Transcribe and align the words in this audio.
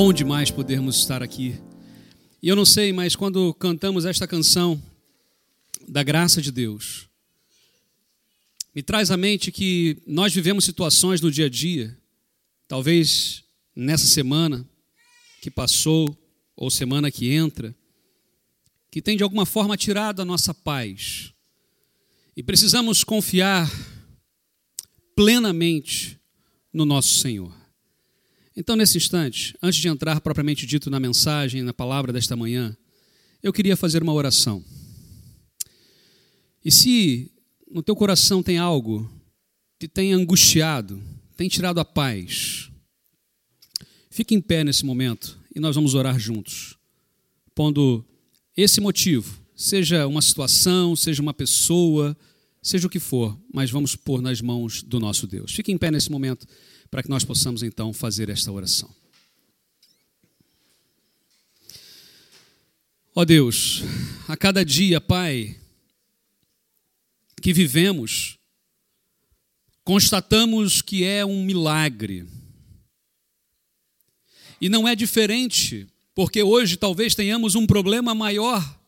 bom 0.00 0.12
demais 0.12 0.48
podermos 0.48 0.96
estar 0.96 1.24
aqui. 1.24 1.60
E 2.40 2.48
eu 2.48 2.54
não 2.54 2.64
sei, 2.64 2.92
mas 2.92 3.16
quando 3.16 3.52
cantamos 3.54 4.04
esta 4.04 4.28
canção 4.28 4.80
da 5.88 6.04
graça 6.04 6.40
de 6.40 6.52
Deus, 6.52 7.08
me 8.72 8.80
traz 8.80 9.10
à 9.10 9.16
mente 9.16 9.50
que 9.50 10.00
nós 10.06 10.32
vivemos 10.32 10.64
situações 10.64 11.20
no 11.20 11.32
dia 11.32 11.46
a 11.46 11.48
dia, 11.48 11.98
talvez 12.68 13.42
nessa 13.74 14.06
semana 14.06 14.64
que 15.42 15.50
passou 15.50 16.16
ou 16.54 16.70
semana 16.70 17.10
que 17.10 17.32
entra, 17.32 17.74
que 18.92 19.02
tem 19.02 19.16
de 19.16 19.24
alguma 19.24 19.44
forma 19.44 19.76
tirado 19.76 20.22
a 20.22 20.24
nossa 20.24 20.54
paz. 20.54 21.32
E 22.36 22.42
precisamos 22.44 23.02
confiar 23.02 23.68
plenamente 25.16 26.20
no 26.72 26.84
nosso 26.84 27.18
Senhor. 27.18 27.57
Então, 28.60 28.74
nesse 28.74 28.98
instante, 28.98 29.56
antes 29.62 29.78
de 29.78 29.86
entrar 29.86 30.20
propriamente 30.20 30.66
dito 30.66 30.90
na 30.90 30.98
mensagem, 30.98 31.62
na 31.62 31.72
palavra 31.72 32.12
desta 32.12 32.34
manhã, 32.34 32.76
eu 33.40 33.52
queria 33.52 33.76
fazer 33.76 34.02
uma 34.02 34.12
oração. 34.12 34.64
E 36.64 36.72
se 36.72 37.30
no 37.70 37.84
teu 37.84 37.94
coração 37.94 38.42
tem 38.42 38.58
algo 38.58 39.08
que 39.78 39.86
tem 39.86 40.12
angustiado, 40.12 41.00
tem 41.36 41.48
tirado 41.48 41.78
a 41.78 41.84
paz, 41.84 42.68
fique 44.10 44.34
em 44.34 44.40
pé 44.40 44.64
nesse 44.64 44.84
momento 44.84 45.38
e 45.54 45.60
nós 45.60 45.76
vamos 45.76 45.94
orar 45.94 46.18
juntos, 46.18 46.76
pondo 47.54 48.04
esse 48.56 48.80
motivo, 48.80 49.40
seja 49.54 50.04
uma 50.04 50.20
situação, 50.20 50.96
seja 50.96 51.22
uma 51.22 51.32
pessoa, 51.32 52.16
seja 52.60 52.88
o 52.88 52.90
que 52.90 52.98
for, 52.98 53.40
mas 53.54 53.70
vamos 53.70 53.94
pôr 53.94 54.20
nas 54.20 54.40
mãos 54.40 54.82
do 54.82 54.98
nosso 54.98 55.28
Deus. 55.28 55.54
Fique 55.54 55.70
em 55.70 55.78
pé 55.78 55.92
nesse 55.92 56.10
momento 56.10 56.44
para 56.90 57.02
que 57.02 57.10
nós 57.10 57.24
possamos 57.24 57.62
então 57.62 57.92
fazer 57.92 58.28
esta 58.28 58.50
oração. 58.50 58.94
Ó 63.14 63.24
Deus, 63.24 63.82
a 64.28 64.36
cada 64.36 64.64
dia, 64.64 65.00
Pai, 65.00 65.58
que 67.42 67.52
vivemos, 67.52 68.38
constatamos 69.82 70.80
que 70.80 71.04
é 71.04 71.24
um 71.24 71.42
milagre. 71.42 72.26
E 74.60 74.68
não 74.68 74.86
é 74.86 74.94
diferente, 74.94 75.86
porque 76.14 76.42
hoje 76.42 76.76
talvez 76.76 77.14
tenhamos 77.14 77.54
um 77.54 77.66
problema 77.66 78.14
maior 78.14 78.78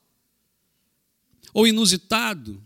ou 1.52 1.66
inusitado. 1.66 2.62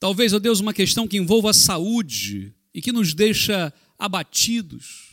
Talvez, 0.00 0.32
ó 0.32 0.38
Deus, 0.38 0.60
uma 0.60 0.72
questão 0.72 1.08
que 1.08 1.16
envolva 1.16 1.50
a 1.50 1.54
saúde, 1.54 2.54
e 2.74 2.80
que 2.80 2.92
nos 2.92 3.14
deixa 3.14 3.72
abatidos. 3.98 5.08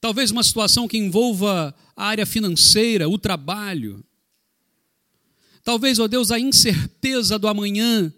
Talvez 0.00 0.30
uma 0.30 0.42
situação 0.42 0.88
que 0.88 0.98
envolva 0.98 1.74
a 1.96 2.06
área 2.06 2.26
financeira, 2.26 3.08
o 3.08 3.18
trabalho. 3.18 4.04
Talvez, 5.62 5.98
ó 5.98 6.08
Deus, 6.08 6.30
a 6.30 6.40
incerteza 6.40 7.38
do 7.38 7.46
amanhã, 7.46 8.12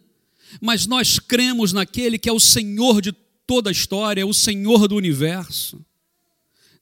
mas 0.60 0.86
nós 0.86 1.18
cremos 1.18 1.72
naquele 1.72 2.18
que 2.18 2.28
é 2.28 2.32
o 2.32 2.40
Senhor 2.40 3.02
de 3.02 3.12
toda 3.46 3.70
a 3.70 3.72
história, 3.72 4.26
o 4.26 4.32
Senhor 4.32 4.88
do 4.88 4.96
universo. 4.96 5.84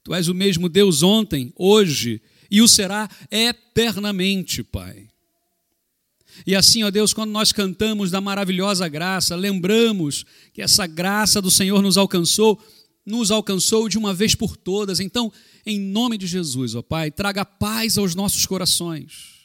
Tu 0.04 0.14
és 0.14 0.28
o 0.28 0.34
mesmo 0.34 0.68
Deus 0.68 1.02
ontem, 1.02 1.52
hoje 1.56 2.20
e 2.50 2.60
o 2.60 2.68
será 2.68 3.08
eternamente, 3.30 4.62
Pai. 4.62 5.08
E 6.46 6.54
assim, 6.54 6.82
ó 6.82 6.90
Deus, 6.90 7.12
quando 7.12 7.30
nós 7.30 7.52
cantamos 7.52 8.10
da 8.10 8.20
maravilhosa 8.20 8.88
graça, 8.88 9.36
lembramos 9.36 10.24
que 10.52 10.62
essa 10.62 10.86
graça 10.86 11.40
do 11.40 11.50
Senhor 11.50 11.82
nos 11.82 11.96
alcançou, 11.96 12.60
nos 13.04 13.30
alcançou 13.30 13.88
de 13.88 13.98
uma 13.98 14.14
vez 14.14 14.34
por 14.34 14.56
todas. 14.56 15.00
Então, 15.00 15.32
em 15.64 15.78
nome 15.78 16.16
de 16.16 16.26
Jesus, 16.26 16.74
ó 16.74 16.82
Pai, 16.82 17.10
traga 17.10 17.44
paz 17.44 17.98
aos 17.98 18.14
nossos 18.14 18.46
corações. 18.46 19.42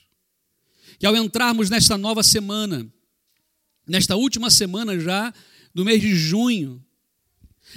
Que 0.99 1.05
ao 1.05 1.15
entrarmos 1.15 1.69
nesta 1.69 1.97
nova 1.97 2.23
semana, 2.23 2.87
nesta 3.87 4.15
última 4.15 4.49
semana 4.49 4.99
já 4.99 5.33
do 5.73 5.85
mês 5.85 6.01
de 6.01 6.15
junho, 6.15 6.83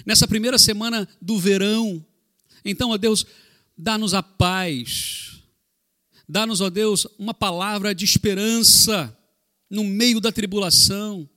nessa 0.07 0.27
primeira 0.27 0.59
semana 0.59 1.07
do 1.21 1.39
verão, 1.39 2.05
então, 2.65 2.91
ó 2.91 2.99
Deus, 2.99 3.27
dá-nos 3.77 4.15
a 4.15 4.23
paz, 4.23 5.30
Dá-nos, 6.31 6.61
ó 6.61 6.71
Deus, 6.71 7.09
uma 7.19 7.35
palavra 7.35 7.93
de 7.93 8.05
esperança 8.05 9.17
no 9.69 9.83
meio 9.83 10.21
da 10.21 10.31
tribulação. 10.31 11.29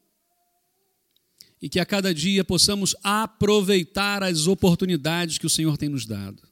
E 1.59 1.67
que 1.67 1.79
a 1.79 1.85
cada 1.85 2.13
dia 2.13 2.43
possamos 2.43 2.95
aproveitar 3.01 4.21
as 4.21 4.45
oportunidades 4.45 5.39
que 5.39 5.47
o 5.47 5.49
Senhor 5.49 5.77
tem 5.77 5.89
nos 5.89 6.05
dado. 6.05 6.43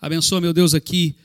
Abençoa, 0.00 0.40
meu 0.40 0.52
Deus, 0.52 0.74
aqui 0.74 1.16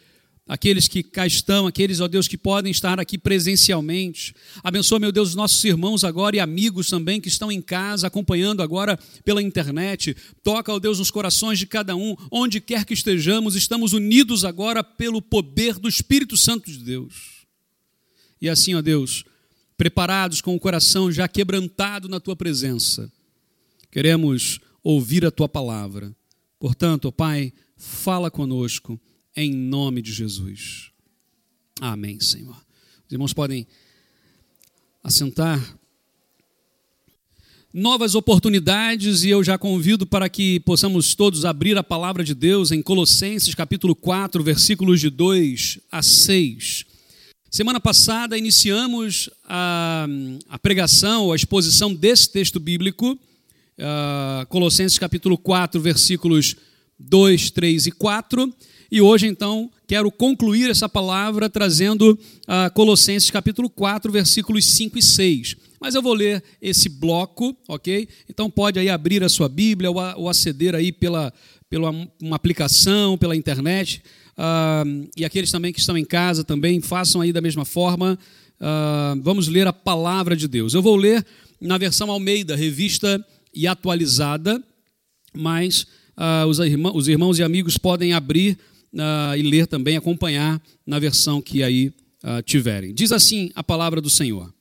aqueles 0.50 0.88
que 0.88 1.04
cá 1.04 1.28
estão, 1.28 1.68
aqueles, 1.68 2.00
ó 2.00 2.08
Deus, 2.08 2.28
que 2.28 2.36
podem 2.36 2.72
estar 2.72 3.00
aqui 3.00 3.20
presencialmente. 3.20 4.34
Abençoa, 4.64 4.98
meu 4.98 5.12
Deus, 5.12 5.30
os 5.30 5.36
nossos 5.36 5.64
irmãos 5.64 6.04
agora 6.04 6.36
e 6.36 6.40
amigos 6.40 6.90
também 6.90 7.22
que 7.22 7.28
estão 7.28 7.52
em 7.52 7.62
casa, 7.62 8.08
acompanhando 8.08 8.64
agora 8.64 8.98
pela 9.24 9.44
internet. 9.44 10.18
Toca, 10.44 10.74
ó 10.74 10.80
Deus, 10.80 10.98
nos 10.98 11.12
corações 11.12 11.60
de 11.60 11.68
cada 11.68 11.96
um, 11.96 12.16
onde 12.32 12.60
quer 12.60 12.84
que 12.84 12.96
estejamos, 12.96 13.56
estamos 13.56 13.94
unidos 13.94 14.44
agora 14.44 14.84
pelo 14.84 15.22
poder 15.22 15.78
do 15.78 15.88
Espírito 15.88 16.36
Santo 16.36 16.72
de 16.72 16.80
Deus. 16.80 17.46
E 18.42 18.50
assim, 18.50 18.74
ó 18.74 18.82
Deus, 18.82 19.24
preparados 19.78 20.42
com 20.42 20.56
o 20.56 20.60
coração 20.60 21.12
já 21.12 21.28
quebrantado 21.28 22.10
na 22.10 22.20
tua 22.20 22.36
presença, 22.36 23.12
queremos 23.92 24.60
ouvir 24.84 25.24
a 25.28 25.32
tua 25.32 25.48
palavra. 25.48 26.12
Portanto, 26.58 27.06
ó 27.06 27.12
Pai, 27.12 27.54
fala 27.78 28.32
conosco 28.32 29.00
em 29.40 29.54
nome 29.54 30.02
de 30.02 30.12
Jesus. 30.12 30.92
Amém, 31.80 32.20
Senhor. 32.20 32.58
Os 33.08 33.12
irmãos 33.12 33.32
podem 33.32 33.66
assentar. 35.02 35.78
Novas 37.74 38.16
oportunidades, 38.16 39.24
e 39.24 39.30
eu 39.30 39.42
já 39.42 39.58
convido 39.58 40.06
para 40.06 40.28
que 40.28 40.60
possamos 40.62 41.16
todos 41.16 41.46
abrir 41.46 41.78
a 41.78 41.84
palavra 41.84 42.22
de 42.22 42.34
Deus 42.34 42.72
em 42.72 42.82
Colossenses 42.82 43.56
capítulo 43.56 43.96
4, 43.96 44.44
versículos 44.44 45.00
de 45.00 45.10
2 45.10 45.80
a 45.90 46.02
6. 46.02 46.86
Semana 47.50 47.80
passada 47.80 48.38
iniciamos 48.38 49.30
a, 49.46 50.06
a 50.50 50.60
pregação, 50.60 51.32
a 51.32 51.36
exposição 51.36 51.94
desse 51.94 52.30
texto 52.30 52.60
bíblico, 52.60 53.14
uh, 53.14 54.46
Colossenses 54.48 55.00
capítulo 55.00 55.38
4, 55.38 55.80
versículos 55.80 56.58
2, 57.00 57.52
3 57.52 57.88
e 57.88 57.92
4. 57.92 58.54
E 58.92 59.02
hoje, 59.02 59.28
então, 59.28 59.70
quero 59.88 60.12
concluir 60.12 60.70
essa 60.70 60.90
palavra 60.90 61.48
trazendo 61.48 62.12
uh, 62.14 62.74
Colossenses 62.74 63.30
capítulo 63.30 63.70
4, 63.70 64.12
versículos 64.12 64.66
5 64.66 64.98
e 64.98 65.02
6. 65.02 65.56
Mas 65.80 65.94
eu 65.94 66.02
vou 66.02 66.14
ler 66.14 66.44
esse 66.60 66.90
bloco, 66.90 67.56
ok? 67.68 68.08
Então 68.28 68.50
pode 68.50 68.80
aí 68.80 68.90
abrir 68.90 69.24
a 69.24 69.30
sua 69.30 69.48
Bíblia 69.48 69.92
ou, 69.92 69.98
ou 70.18 70.28
aceder 70.28 70.74
aí 70.74 70.92
pela, 70.92 71.32
pela 71.70 71.92
uma 72.20 72.36
aplicação, 72.36 73.16
pela 73.16 73.36
internet. 73.36 74.02
Uh, 74.36 75.08
e 75.16 75.24
aqueles 75.24 75.52
também 75.52 75.72
que 75.72 75.80
estão 75.80 75.96
em 75.96 76.06
casa 76.06 76.44
também, 76.44 76.82
façam 76.82 77.22
aí 77.22 77.32
da 77.32 77.42
mesma 77.42 77.66
forma. 77.66 78.18
Uh, 78.60 79.22
vamos 79.22 79.48
ler 79.48 79.68
a 79.68 79.74
palavra 79.74 80.36
de 80.36 80.48
Deus. 80.48 80.74
Eu 80.74 80.82
vou 80.82 80.96
ler 80.96 81.24
na 81.62 81.78
versão 81.78 82.10
Almeida, 82.10 82.56
revista 82.56 83.24
e 83.54 83.68
atualizada, 83.68 84.62
mas 85.32 85.86
uh, 86.18 86.48
os, 86.48 86.58
irmãos, 86.58 86.96
os 86.96 87.08
irmãos 87.08 87.38
e 87.38 87.44
amigos 87.44 87.78
podem 87.78 88.14
abrir 88.14 88.58
uh, 88.94 89.36
e 89.38 89.42
ler 89.42 89.68
também, 89.68 89.98
acompanhar 89.98 90.62
na 90.86 91.00
versão 91.00 91.42
que 91.42 91.64
aí 91.64 91.94
uh, 92.24 92.42
tiverem. 92.44 92.94
Diz 92.94 93.12
assim 93.12 93.52
a 93.56 93.64
palavra 93.64 94.02
do 94.02 94.10
Senhor: 94.10 94.54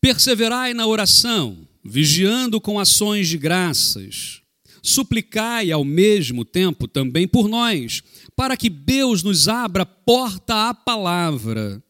Perseverai 0.00 0.74
na 0.74 0.86
oração, 0.86 1.66
vigiando 1.82 2.60
com 2.60 2.78
ações 2.78 3.28
de 3.28 3.38
graças. 3.38 4.40
Suplicai 4.82 5.72
ao 5.72 5.82
mesmo 5.82 6.44
tempo 6.44 6.86
também 6.86 7.26
por 7.26 7.48
nós, 7.48 8.02
para 8.36 8.54
que 8.54 8.68
Deus 8.68 9.22
nos 9.22 9.48
abra 9.48 9.86
porta 9.86 10.68
à 10.68 10.74
palavra, 10.74 11.82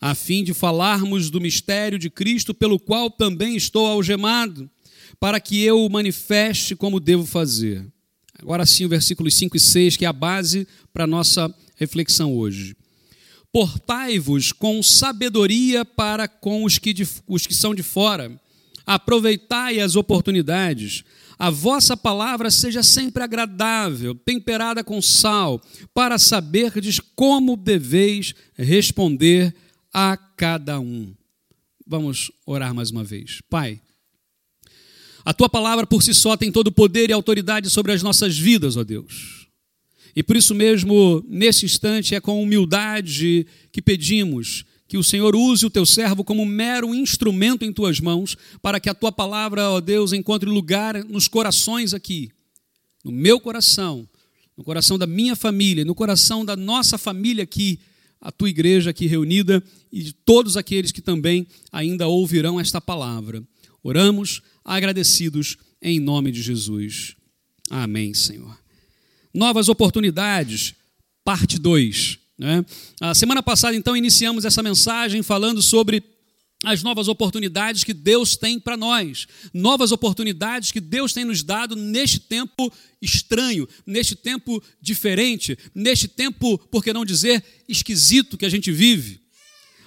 a 0.00 0.12
fim 0.12 0.42
de 0.42 0.52
falarmos 0.52 1.30
do 1.30 1.40
mistério 1.40 2.00
de 2.00 2.10
Cristo, 2.10 2.52
pelo 2.52 2.80
qual 2.80 3.08
também 3.08 3.54
estou 3.54 3.86
algemado, 3.86 4.68
para 5.20 5.38
que 5.38 5.62
eu 5.62 5.84
o 5.84 5.88
manifeste 5.88 6.74
como 6.74 6.98
devo 6.98 7.24
fazer. 7.24 7.86
Agora 8.38 8.66
sim, 8.66 8.84
o 8.84 8.88
versículos 8.88 9.34
5 9.34 9.56
e 9.56 9.60
6, 9.60 9.96
que 9.96 10.04
é 10.04 10.08
a 10.08 10.12
base 10.12 10.66
para 10.92 11.04
a 11.04 11.06
nossa 11.06 11.52
reflexão 11.76 12.36
hoje. 12.36 12.76
Portai-vos 13.52 14.52
com 14.52 14.82
sabedoria 14.82 15.84
para 15.84 16.28
com 16.28 16.64
os 16.64 16.78
que, 16.78 16.92
de, 16.92 17.08
os 17.26 17.46
que 17.46 17.54
são 17.54 17.74
de 17.74 17.82
fora, 17.82 18.38
aproveitai 18.84 19.80
as 19.80 19.96
oportunidades, 19.96 21.02
a 21.38 21.50
vossa 21.50 21.96
palavra 21.96 22.50
seja 22.50 22.82
sempre 22.82 23.22
agradável, 23.22 24.14
temperada 24.14 24.82
com 24.84 25.02
sal, 25.02 25.60
para 25.92 26.18
saberdes 26.18 27.00
como 27.14 27.56
deveis 27.56 28.34
responder 28.54 29.54
a 29.92 30.16
cada 30.16 30.78
um. 30.80 31.14
Vamos 31.86 32.30
orar 32.44 32.74
mais 32.74 32.90
uma 32.90 33.04
vez. 33.04 33.40
Pai, 33.48 33.80
A 35.26 35.34
tua 35.34 35.48
palavra 35.48 35.84
por 35.84 36.04
si 36.04 36.14
só 36.14 36.36
tem 36.36 36.52
todo 36.52 36.68
o 36.68 36.72
poder 36.72 37.10
e 37.10 37.12
autoridade 37.12 37.68
sobre 37.68 37.90
as 37.90 38.00
nossas 38.00 38.38
vidas, 38.38 38.76
ó 38.76 38.84
Deus. 38.84 39.48
E 40.14 40.22
por 40.22 40.36
isso 40.36 40.54
mesmo, 40.54 41.20
nesse 41.28 41.66
instante, 41.66 42.14
é 42.14 42.20
com 42.20 42.40
humildade 42.40 43.44
que 43.72 43.82
pedimos 43.82 44.64
que 44.86 44.96
o 44.96 45.02
Senhor 45.02 45.34
use 45.34 45.66
o 45.66 45.70
teu 45.70 45.84
servo 45.84 46.22
como 46.22 46.46
mero 46.46 46.94
instrumento 46.94 47.64
em 47.64 47.72
tuas 47.72 47.98
mãos, 47.98 48.36
para 48.62 48.78
que 48.78 48.88
a 48.88 48.94
tua 48.94 49.10
palavra, 49.10 49.68
ó 49.68 49.80
Deus, 49.80 50.12
encontre 50.12 50.48
lugar 50.48 51.02
nos 51.02 51.26
corações 51.26 51.92
aqui, 51.92 52.30
no 53.04 53.10
meu 53.10 53.40
coração, 53.40 54.08
no 54.56 54.62
coração 54.62 54.96
da 54.96 55.08
minha 55.08 55.34
família, 55.34 55.84
no 55.84 55.94
coração 55.96 56.44
da 56.44 56.54
nossa 56.54 56.96
família 56.96 57.42
aqui, 57.42 57.80
a 58.20 58.30
tua 58.30 58.48
igreja 58.48 58.90
aqui 58.90 59.06
reunida 59.06 59.60
e 59.90 60.04
de 60.04 60.12
todos 60.12 60.56
aqueles 60.56 60.92
que 60.92 61.02
também 61.02 61.48
ainda 61.72 62.06
ouvirão 62.06 62.60
esta 62.60 62.80
palavra. 62.80 63.42
Oramos 63.82 64.40
agradecidos 64.66 65.56
em 65.80 66.00
nome 66.00 66.32
de 66.32 66.42
Jesus. 66.42 67.14
Amém, 67.70 68.12
Senhor. 68.12 68.58
Novas 69.32 69.68
oportunidades, 69.68 70.74
parte 71.24 71.58
2. 71.58 72.18
Né? 72.36 72.64
A 73.00 73.14
semana 73.14 73.42
passada, 73.42 73.76
então, 73.76 73.96
iniciamos 73.96 74.44
essa 74.44 74.62
mensagem 74.62 75.22
falando 75.22 75.62
sobre 75.62 76.02
as 76.64 76.82
novas 76.82 77.06
oportunidades 77.06 77.84
que 77.84 77.94
Deus 77.94 78.34
tem 78.34 78.58
para 78.58 78.76
nós, 78.76 79.28
novas 79.52 79.92
oportunidades 79.92 80.72
que 80.72 80.80
Deus 80.80 81.12
tem 81.12 81.24
nos 81.24 81.42
dado 81.42 81.76
neste 81.76 82.18
tempo 82.18 82.72
estranho, 83.00 83.68
neste 83.86 84.16
tempo 84.16 84.62
diferente, 84.80 85.56
neste 85.74 86.08
tempo, 86.08 86.58
por 86.58 86.82
que 86.82 86.92
não 86.92 87.04
dizer, 87.04 87.44
esquisito 87.68 88.38
que 88.38 88.46
a 88.46 88.48
gente 88.48 88.72
vive, 88.72 89.20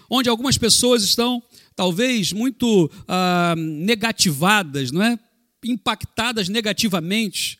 onde 0.09 0.29
algumas 0.29 0.57
pessoas 0.57 1.03
estão 1.03 1.41
talvez 1.75 2.33
muito 2.33 2.89
ah, 3.07 3.55
negativadas, 3.57 4.91
não 4.91 5.01
é? 5.01 5.17
impactadas 5.63 6.49
negativamente 6.49 7.59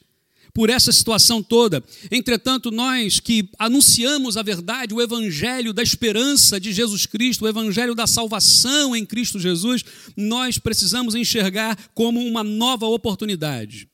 por 0.53 0.69
essa 0.69 0.91
situação 0.91 1.41
toda. 1.41 1.83
Entretanto, 2.11 2.71
nós 2.71 3.19
que 3.19 3.49
anunciamos 3.57 4.35
a 4.35 4.41
verdade, 4.41 4.93
o 4.93 5.01
evangelho 5.01 5.73
da 5.73 5.83
esperança 5.83 6.59
de 6.59 6.73
Jesus 6.73 7.05
Cristo, 7.05 7.45
o 7.45 7.47
evangelho 7.47 7.95
da 7.95 8.07
salvação 8.07 8.95
em 8.95 9.05
Cristo 9.05 9.39
Jesus, 9.39 9.83
nós 10.17 10.57
precisamos 10.57 11.15
enxergar 11.15 11.77
como 11.93 12.19
uma 12.19 12.43
nova 12.43 12.85
oportunidade. 12.87 13.87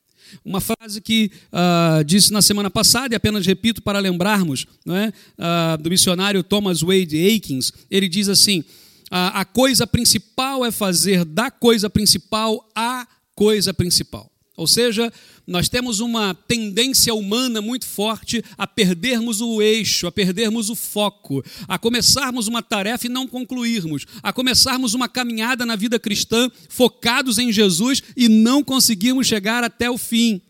Uma 0.44 0.62
frase 0.62 1.02
que 1.02 1.32
uh, 1.52 2.04
disse 2.04 2.32
na 2.32 2.42
semana 2.42 2.70
passada, 2.70 3.14
e 3.14 3.18
apenas 3.18 3.46
repito 3.46 3.82
para 3.82 4.00
lembrarmos, 4.00 4.66
é? 4.88 5.14
uh, 5.38 5.82
do 5.82 5.90
missionário 5.90 6.44
Thomas 6.44 6.82
Wade 6.82 7.18
Aikins, 7.18 7.72
ele 7.90 8.08
diz 8.08 8.30
assim: 8.30 8.64
a 9.12 9.46
coisa 9.46 9.86
principal 9.86 10.66
é 10.66 10.72
fazer 10.72 11.24
da 11.24 11.50
coisa 11.52 11.90
principal 11.90 12.68
a 12.76 13.08
coisa 13.36 13.74
principal. 13.74 14.30
Ou 14.58 14.68
seja, 14.68 15.12
nós 15.48 15.70
temos 15.70 16.00
uma 16.00 16.34
tendência 16.34 17.14
humana 17.14 17.62
muito 17.62 17.86
forte 17.86 18.44
a 18.58 18.66
perdermos 18.66 19.42
o 19.42 19.62
eixo, 19.62 20.08
a 20.08 20.12
perdermos 20.12 20.70
o 20.70 20.76
foco, 20.76 21.44
a 21.68 21.78
começarmos 21.78 22.48
uma 22.48 22.64
tarefa 22.64 23.06
e 23.06 23.10
não 23.10 23.28
concluirmos, 23.28 24.06
a 24.24 24.34
começarmos 24.34 24.94
uma 24.94 25.08
caminhada 25.08 25.66
na 25.66 25.76
vida 25.76 26.00
cristã 26.00 26.50
focados 26.68 27.38
em 27.38 27.52
Jesus 27.52 28.02
e 28.18 28.28
não 28.28 28.64
conseguirmos 28.64 29.28
chegar 29.28 29.64
até 29.64 29.90
o 29.90 29.98
fim. 29.98 30.42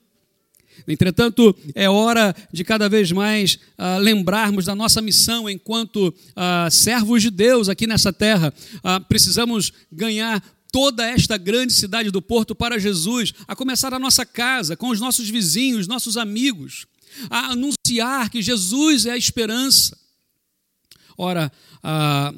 Entretanto, 0.88 1.56
é 1.74 1.89
hora 1.89 2.36
de 2.51 2.63
cada 2.63 2.88
vez 2.89 3.12
mais 3.12 3.56
uh, 3.77 4.00
lembrarmos 4.00 4.65
da 4.65 4.75
nossa 4.75 5.01
missão 5.01 5.50
enquanto 5.50 6.09
uh, 6.09 6.69
servos 6.69 7.21
de 7.21 7.31
Deus 7.31 7.69
aqui 7.69 7.88
nessa 7.88 8.12
terra. 8.12 8.53
Uh, 8.77 9.03
precisamos 9.07 9.71
ganhar 9.92 10.44
toda 10.75 11.07
esta 11.07 11.38
grande 11.38 11.72
cidade 11.72 12.12
do 12.12 12.22
Porto 12.22 12.54
para 12.54 12.77
Jesus, 12.77 13.33
a 13.48 13.56
começar 13.56 13.94
a 13.94 14.00
nossa 14.00 14.25
casa, 14.25 14.75
com 14.75 14.89
os 14.89 15.00
nossos 15.00 15.30
vizinhos, 15.30 15.88
nossos 15.88 16.18
amigos, 16.18 16.86
a 17.30 17.51
anunciar 17.51 18.30
que 18.30 18.42
Jesus 18.42 19.06
é 19.06 19.12
a 19.12 19.18
esperança. 19.18 19.98
Ora, 21.18 21.50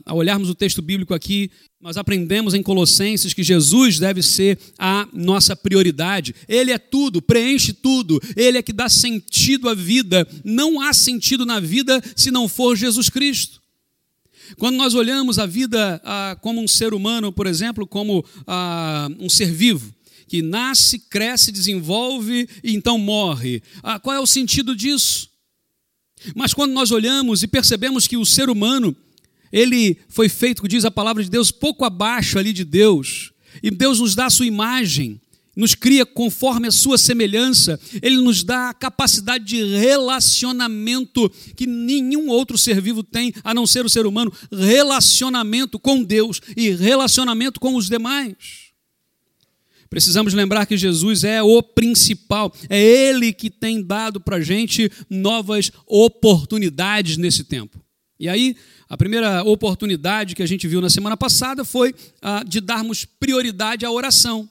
ao 0.06 0.18
olharmos 0.18 0.52
o 0.52 0.54
texto 0.54 0.84
bíblico 0.84 1.16
aqui, 1.16 1.50
nós 1.82 1.98
aprendemos 1.98 2.54
em 2.54 2.62
Colossenses 2.62 3.34
que 3.34 3.42
Jesus 3.42 3.98
deve 3.98 4.22
ser 4.22 4.60
a 4.78 5.08
nossa 5.12 5.56
prioridade. 5.56 6.36
Ele 6.48 6.72
é 6.72 6.78
tudo, 6.78 7.24
preenche 7.24 7.74
tudo. 7.74 8.22
Ele 8.36 8.60
é 8.60 8.62
que 8.62 8.72
dá 8.72 8.88
sentido 8.88 9.68
à 9.68 9.74
vida. 9.74 10.28
Não 10.46 10.80
há 10.80 10.94
sentido 10.94 11.44
na 11.44 11.60
vida 11.60 12.00
se 12.16 12.30
não 12.30 12.48
for 12.48 12.76
Jesus 12.76 13.10
Cristo. 13.10 13.60
Quando 14.58 14.78
nós 14.78 14.94
olhamos 14.94 15.38
a 15.40 15.46
vida 15.46 16.02
ah, 16.04 16.38
como 16.42 16.62
um 16.62 16.68
ser 16.68 16.94
humano, 16.94 17.32
por 17.32 17.48
exemplo, 17.48 17.86
como 17.86 18.24
ah, 18.46 19.10
um 19.20 19.30
ser 19.30 19.52
vivo, 19.52 19.94
que 20.28 20.42
nasce, 20.42 21.00
cresce, 21.00 21.52
desenvolve 21.52 22.48
e 22.64 22.76
então 22.76 22.98
morre, 22.98 23.62
ah, 23.84 24.00
qual 24.00 24.16
é 24.16 24.20
o 24.20 24.28
sentido 24.28 24.76
disso? 24.76 25.30
Mas 26.36 26.54
quando 26.54 26.74
nós 26.74 26.92
olhamos 26.92 27.44
e 27.44 27.48
percebemos 27.48 28.08
que 28.08 28.18
o 28.18 28.26
ser 28.26 28.50
humano, 28.50 28.96
ele 29.52 29.98
foi 30.10 30.30
feito, 30.30 30.68
diz 30.68 30.86
a 30.86 30.92
palavra 30.92 31.24
de 31.24 31.30
Deus, 31.30 31.52
pouco 31.52 31.86
abaixo 31.86 32.40
ali 32.40 32.52
de 32.52 32.64
Deus, 32.64 33.32
e 33.62 33.72
Deus 33.72 34.00
nos 34.00 34.16
dá 34.16 34.26
a 34.26 34.30
sua 34.30 34.46
imagem, 34.46 35.20
nos 35.58 35.74
cria 35.74 36.06
conforme 36.06 36.68
a 36.68 36.72
sua 36.72 37.00
semelhança, 37.00 37.80
ele 38.02 38.18
nos 38.18 38.44
dá 38.44 38.70
a 38.70 38.74
capacidade 38.74 39.44
de 39.44 39.64
relacionamento 39.66 41.28
que 41.56 41.66
nenhum 41.66 42.30
outro 42.30 42.58
ser 42.58 42.80
vivo 42.80 43.04
tem, 43.04 43.34
a 43.44 43.56
não 43.56 43.66
ser 43.66 43.84
o 43.84 43.90
ser 43.90 44.06
humano, 44.06 44.32
relacionamento 44.52 45.80
com 45.80 46.04
Deus 46.04 46.40
e 46.56 46.70
relacionamento 46.70 47.60
com 47.60 47.76
os 47.76 47.90
demais. 47.90 48.68
Precisamos 49.90 50.34
lembrar 50.34 50.66
que 50.68 50.78
Jesus 50.78 51.24
é 51.24 51.42
o 51.42 51.64
principal, 51.64 52.54
é 52.70 52.80
Ele 52.80 53.34
que 53.34 53.50
tem 53.50 53.82
dado 53.82 54.22
para 54.22 54.36
a 54.36 54.42
gente 54.42 54.92
novas 55.10 55.72
oportunidades 55.88 57.18
nesse 57.18 57.44
tempo. 57.44 57.82
E 58.20 58.28
aí, 58.28 58.56
a 58.90 58.98
primeira 58.98 59.44
oportunidade 59.44 60.36
que 60.36 60.44
a 60.44 60.48
gente 60.48 60.68
viu 60.68 60.82
na 60.82 60.90
semana 60.90 61.16
passada 61.16 61.64
foi 61.64 61.96
a 62.22 62.44
de 62.44 62.60
darmos 62.60 63.06
prioridade 63.06 63.86
à 63.86 63.92
oração. 63.92 64.50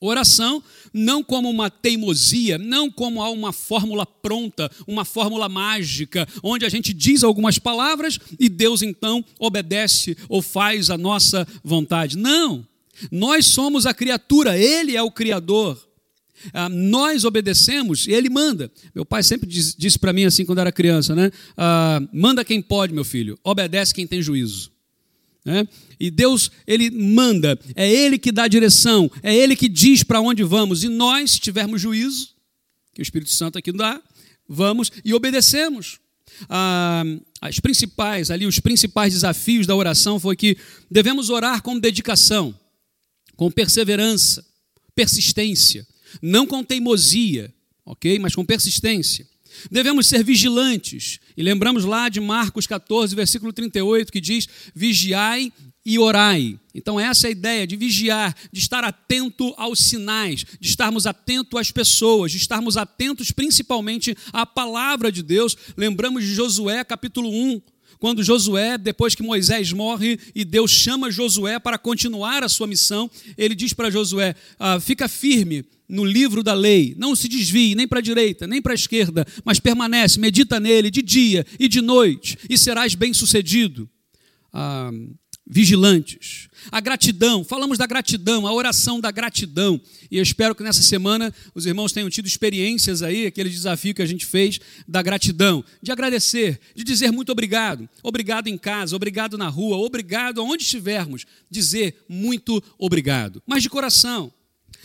Oração 0.00 0.62
não 0.94 1.22
como 1.22 1.50
uma 1.50 1.70
teimosia, 1.70 2.56
não 2.56 2.90
como 2.90 3.22
uma 3.22 3.52
fórmula 3.52 4.06
pronta, 4.06 4.70
uma 4.86 5.04
fórmula 5.04 5.48
mágica, 5.48 6.26
onde 6.42 6.64
a 6.64 6.68
gente 6.68 6.92
diz 6.94 7.22
algumas 7.22 7.58
palavras 7.58 8.18
e 8.38 8.48
Deus 8.48 8.80
então 8.80 9.24
obedece 9.38 10.16
ou 10.28 10.40
faz 10.40 10.88
a 10.88 10.96
nossa 10.96 11.46
vontade. 11.62 12.16
Não. 12.16 12.66
Nós 13.10 13.46
somos 13.46 13.86
a 13.86 13.94
criatura, 13.94 14.58
Ele 14.58 14.96
é 14.96 15.02
o 15.02 15.10
Criador. 15.10 15.78
Ah, 16.54 16.68
nós 16.68 17.24
obedecemos 17.24 18.06
e 18.06 18.12
Ele 18.12 18.30
manda. 18.30 18.72
Meu 18.94 19.04
pai 19.04 19.22
sempre 19.22 19.46
diz, 19.46 19.74
disse 19.76 19.98
para 19.98 20.12
mim 20.12 20.24
assim 20.24 20.44
quando 20.44 20.60
era 20.60 20.72
criança, 20.72 21.14
né? 21.14 21.30
Ah, 21.56 22.00
manda 22.12 22.44
quem 22.44 22.62
pode, 22.62 22.94
meu 22.94 23.04
filho, 23.04 23.38
obedece 23.44 23.94
quem 23.94 24.06
tem 24.06 24.22
juízo. 24.22 24.72
Né? 25.44 25.66
E 25.98 26.10
Deus, 26.10 26.50
Ele 26.66 26.90
manda, 26.90 27.58
é 27.74 27.90
Ele 27.90 28.18
que 28.18 28.30
dá 28.30 28.44
a 28.44 28.48
direção, 28.48 29.10
é 29.22 29.34
Ele 29.34 29.56
que 29.56 29.68
diz 29.68 30.02
para 30.02 30.20
onde 30.20 30.42
vamos. 30.42 30.84
E 30.84 30.88
nós, 30.88 31.32
se 31.32 31.40
tivermos 31.40 31.80
juízo, 31.80 32.30
que 32.94 33.00
o 33.00 33.02
Espírito 33.02 33.30
Santo 33.30 33.58
aqui 33.58 33.72
dá, 33.72 34.00
vamos 34.48 34.90
e 35.04 35.14
obedecemos. 35.14 35.98
Ah, 36.48 37.04
as 37.40 37.58
principais, 37.58 38.30
ali, 38.30 38.46
os 38.46 38.60
principais 38.60 39.12
desafios 39.14 39.66
da 39.66 39.74
oração 39.74 40.20
foi 40.20 40.36
que 40.36 40.56
devemos 40.90 41.30
orar 41.30 41.62
com 41.62 41.78
dedicação, 41.78 42.54
com 43.36 43.50
perseverança, 43.50 44.44
persistência, 44.94 45.86
não 46.20 46.46
com 46.46 46.62
teimosia, 46.62 47.52
ok? 47.84 48.18
Mas 48.18 48.34
com 48.34 48.44
persistência. 48.44 49.26
Devemos 49.70 50.06
ser 50.06 50.22
vigilantes. 50.22 51.18
E 51.40 51.42
lembramos 51.42 51.86
lá 51.86 52.10
de 52.10 52.20
Marcos 52.20 52.66
14, 52.66 53.16
versículo 53.16 53.50
38, 53.50 54.12
que 54.12 54.20
diz: 54.20 54.46
Vigiai 54.74 55.50
e 55.82 55.98
orai. 55.98 56.60
Então, 56.74 57.00
essa 57.00 57.26
é 57.26 57.28
a 57.28 57.30
ideia 57.30 57.66
de 57.66 57.76
vigiar, 57.76 58.36
de 58.52 58.60
estar 58.60 58.84
atento 58.84 59.54
aos 59.56 59.78
sinais, 59.78 60.44
de 60.60 60.68
estarmos 60.68 61.06
atentos 61.06 61.58
às 61.58 61.70
pessoas, 61.70 62.30
de 62.30 62.36
estarmos 62.36 62.76
atentos 62.76 63.30
principalmente 63.30 64.14
à 64.34 64.44
palavra 64.44 65.10
de 65.10 65.22
Deus. 65.22 65.56
Lembramos 65.78 66.24
de 66.24 66.34
Josué, 66.34 66.84
capítulo 66.84 67.30
1, 67.30 67.62
quando 68.00 68.24
Josué, 68.24 68.78
depois 68.78 69.14
que 69.14 69.22
Moisés 69.22 69.72
morre 69.72 70.18
e 70.34 70.42
Deus 70.42 70.70
chama 70.70 71.10
Josué 71.10 71.58
para 71.58 71.76
continuar 71.76 72.42
a 72.42 72.48
sua 72.48 72.66
missão, 72.66 73.10
ele 73.36 73.54
diz 73.54 73.74
para 73.74 73.90
Josué: 73.90 74.34
ah, 74.58 74.80
fica 74.80 75.06
firme 75.06 75.64
no 75.86 76.02
livro 76.02 76.42
da 76.42 76.54
lei, 76.54 76.94
não 76.96 77.14
se 77.14 77.28
desvie 77.28 77.74
nem 77.74 77.86
para 77.86 77.98
a 77.98 78.02
direita, 78.02 78.46
nem 78.46 78.62
para 78.62 78.72
a 78.72 78.74
esquerda, 78.74 79.26
mas 79.44 79.60
permanece, 79.60 80.18
medita 80.18 80.58
nele 80.58 80.90
de 80.90 81.02
dia 81.02 81.44
e 81.58 81.68
de 81.68 81.82
noite, 81.82 82.38
e 82.48 82.56
serás 82.56 82.94
bem-sucedido. 82.94 83.88
Ah, 84.50 84.90
vigilantes. 85.50 86.48
A 86.70 86.80
gratidão, 86.80 87.42
falamos 87.42 87.76
da 87.76 87.86
gratidão, 87.86 88.46
a 88.46 88.52
oração 88.52 89.00
da 89.00 89.10
gratidão. 89.10 89.80
E 90.08 90.16
eu 90.16 90.22
espero 90.22 90.54
que 90.54 90.62
nessa 90.62 90.82
semana 90.82 91.34
os 91.54 91.66
irmãos 91.66 91.90
tenham 91.92 92.08
tido 92.08 92.26
experiências 92.26 93.02
aí, 93.02 93.26
aquele 93.26 93.50
desafio 93.50 93.94
que 93.94 94.02
a 94.02 94.06
gente 94.06 94.24
fez 94.24 94.60
da 94.86 95.02
gratidão, 95.02 95.64
de 95.82 95.90
agradecer, 95.90 96.60
de 96.74 96.84
dizer 96.84 97.10
muito 97.10 97.32
obrigado. 97.32 97.88
Obrigado 98.02 98.46
em 98.46 98.56
casa, 98.56 98.94
obrigado 98.94 99.36
na 99.36 99.48
rua, 99.48 99.76
obrigado 99.78 100.40
aonde 100.40 100.62
estivermos. 100.62 101.26
Dizer 101.50 102.04
muito 102.08 102.62
obrigado, 102.78 103.42
mas 103.44 103.62
de 103.62 103.68
coração. 103.68 104.32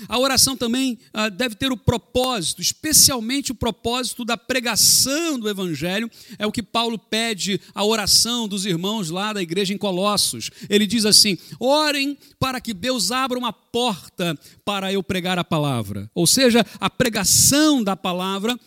A 0.08 0.20
oração 0.20 0.56
também 0.56 0.98
ah, 1.14 1.30
deve 1.30 1.56
ter 1.56 1.72
o 1.72 1.78
propósito, 1.78 2.62
especialmente 2.62 3.52
o 3.52 3.56
propósito 3.56 4.26
da 4.26 4.38
pregação 4.38 5.40
do 5.40 5.50
Evangelho. 5.50 6.10
É 6.38 6.46
o 6.46 6.52
que 6.52 6.64
Paulo 6.64 6.98
pede 6.98 7.60
a 7.74 7.84
oração 7.84 8.48
dos 8.48 8.66
irmãos 8.66 9.10
lá 9.10 9.34
da 9.34 9.42
igreja 9.42 9.74
em 9.74 9.78
Colossos. 9.78 10.50
Ele 10.70 10.86
diz 10.86 11.06
assim: 11.06 11.38
orem 11.60 12.18
para 12.40 12.62
que 12.62 12.74
Deus 12.74 13.12
abra 13.12 13.38
uma 13.38 13.54
porta 13.54 14.38
para 14.64 14.92
eu 14.92 15.04
pregar 15.04 15.40
a 15.40 15.44
palavra. 15.44 16.10
Ou 16.14 16.28
seja, 16.28 16.66
a 16.80 16.90
pregação 16.90 17.84
da 17.84 17.96
palavra 17.96 18.60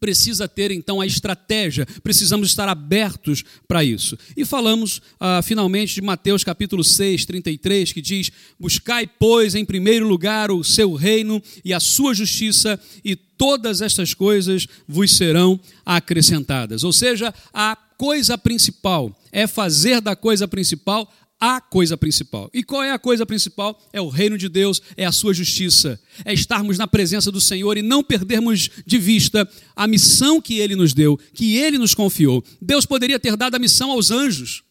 precisa 0.00 0.48
ter 0.48 0.70
então 0.70 1.00
a 1.00 1.06
estratégia, 1.06 1.86
precisamos 2.02 2.48
estar 2.48 2.68
abertos 2.68 3.44
para 3.68 3.84
isso. 3.84 4.18
E 4.36 4.44
falamos 4.44 5.00
ah, 5.20 5.40
finalmente 5.42 5.94
de 5.94 6.02
Mateus 6.02 6.42
capítulo 6.42 6.82
6, 6.82 7.24
33, 7.24 7.92
que 7.92 8.00
diz: 8.00 8.30
Buscai, 8.58 9.06
pois, 9.06 9.54
em 9.54 9.64
primeiro 9.64 10.06
lugar 10.06 10.50
o 10.50 10.64
seu 10.64 10.94
reino 10.94 11.42
e 11.64 11.72
a 11.72 11.80
sua 11.80 12.14
justiça, 12.14 12.80
e 13.04 13.14
todas 13.14 13.80
estas 13.80 14.14
coisas 14.14 14.66
vos 14.88 15.16
serão 15.16 15.58
acrescentadas. 15.84 16.84
Ou 16.84 16.92
seja, 16.92 17.32
a 17.52 17.76
coisa 18.02 18.36
principal 18.36 19.16
é 19.30 19.46
fazer 19.46 20.00
da 20.00 20.16
coisa 20.16 20.48
principal 20.48 21.08
a 21.44 21.60
coisa 21.60 21.96
principal. 21.96 22.48
E 22.54 22.62
qual 22.62 22.84
é 22.84 22.92
a 22.92 22.98
coisa 23.00 23.26
principal? 23.26 23.76
É 23.92 24.00
o 24.00 24.08
reino 24.08 24.38
de 24.38 24.48
Deus, 24.48 24.80
é 24.96 25.04
a 25.04 25.10
sua 25.10 25.34
justiça, 25.34 26.00
é 26.24 26.32
estarmos 26.32 26.78
na 26.78 26.86
presença 26.86 27.32
do 27.32 27.40
Senhor 27.40 27.76
e 27.76 27.82
não 27.82 28.00
perdermos 28.00 28.70
de 28.86 28.96
vista 28.96 29.50
a 29.74 29.88
missão 29.88 30.40
que 30.40 30.60
ele 30.60 30.76
nos 30.76 30.94
deu, 30.94 31.18
que 31.34 31.56
ele 31.56 31.78
nos 31.78 31.96
confiou. 31.96 32.44
Deus 32.60 32.86
poderia 32.86 33.18
ter 33.18 33.36
dado 33.36 33.56
a 33.56 33.58
missão 33.58 33.90
aos 33.90 34.12
anjos, 34.12 34.62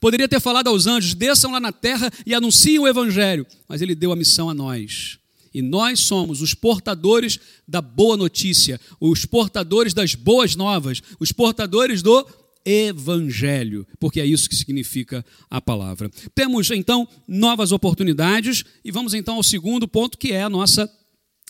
poderia 0.00 0.26
ter 0.26 0.40
falado 0.40 0.68
aos 0.68 0.86
anjos: 0.86 1.12
desçam 1.12 1.52
lá 1.52 1.60
na 1.60 1.72
terra 1.72 2.10
e 2.24 2.34
anunciem 2.34 2.78
o 2.78 2.88
evangelho, 2.88 3.46
mas 3.68 3.82
ele 3.82 3.94
deu 3.94 4.10
a 4.10 4.16
missão 4.16 4.48
a 4.48 4.54
nós. 4.54 5.18
E 5.52 5.60
nós 5.60 6.00
somos 6.00 6.40
os 6.40 6.54
portadores 6.54 7.38
da 7.68 7.82
boa 7.82 8.16
notícia, 8.16 8.80
os 8.98 9.26
portadores 9.26 9.92
das 9.92 10.14
boas 10.14 10.56
novas, 10.56 11.02
os 11.20 11.32
portadores 11.32 12.00
do 12.00 12.26
evangelho, 12.64 13.86
porque 13.98 14.20
é 14.20 14.26
isso 14.26 14.48
que 14.48 14.56
significa 14.56 15.24
a 15.50 15.60
palavra. 15.60 16.10
Temos 16.34 16.70
então 16.70 17.06
novas 17.28 17.72
oportunidades 17.72 18.64
e 18.84 18.90
vamos 18.90 19.14
então 19.14 19.36
ao 19.36 19.42
segundo 19.42 19.86
ponto, 19.86 20.16
que 20.16 20.32
é 20.32 20.42
a 20.42 20.48
nossa 20.48 20.90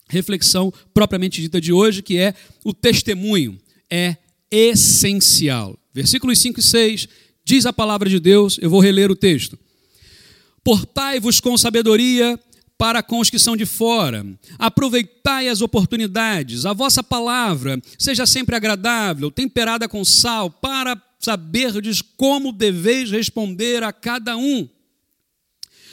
reflexão 0.08 0.72
propriamente 0.92 1.40
dita 1.40 1.60
de 1.60 1.72
hoje, 1.72 2.02
que 2.02 2.18
é 2.18 2.34
o 2.64 2.74
testemunho. 2.74 3.58
É 3.90 4.16
essencial. 4.50 5.78
Versículos 5.92 6.38
5 6.38 6.60
e 6.60 6.62
6 6.62 7.08
diz 7.44 7.66
a 7.66 7.72
palavra 7.72 8.08
de 8.08 8.18
Deus, 8.18 8.58
eu 8.60 8.70
vou 8.70 8.80
reler 8.80 9.10
o 9.10 9.16
texto. 9.16 9.58
Portai-vos 10.62 11.40
com 11.40 11.56
sabedoria 11.58 12.40
para 12.76 13.02
com 13.02 13.20
os 13.20 13.30
que 13.30 13.38
são 13.38 13.56
de 13.56 13.66
fora. 13.66 14.26
Aproveitai 14.58 15.48
as 15.48 15.60
oportunidades. 15.60 16.66
A 16.66 16.72
vossa 16.72 17.02
palavra 17.02 17.80
seja 17.98 18.26
sempre 18.26 18.56
agradável, 18.56 19.30
temperada 19.30 19.88
com 19.88 20.04
sal, 20.04 20.50
para 20.50 21.00
saberdes 21.18 22.02
como 22.02 22.52
deveis 22.52 23.10
responder 23.10 23.82
a 23.82 23.92
cada 23.92 24.36
um. 24.36 24.68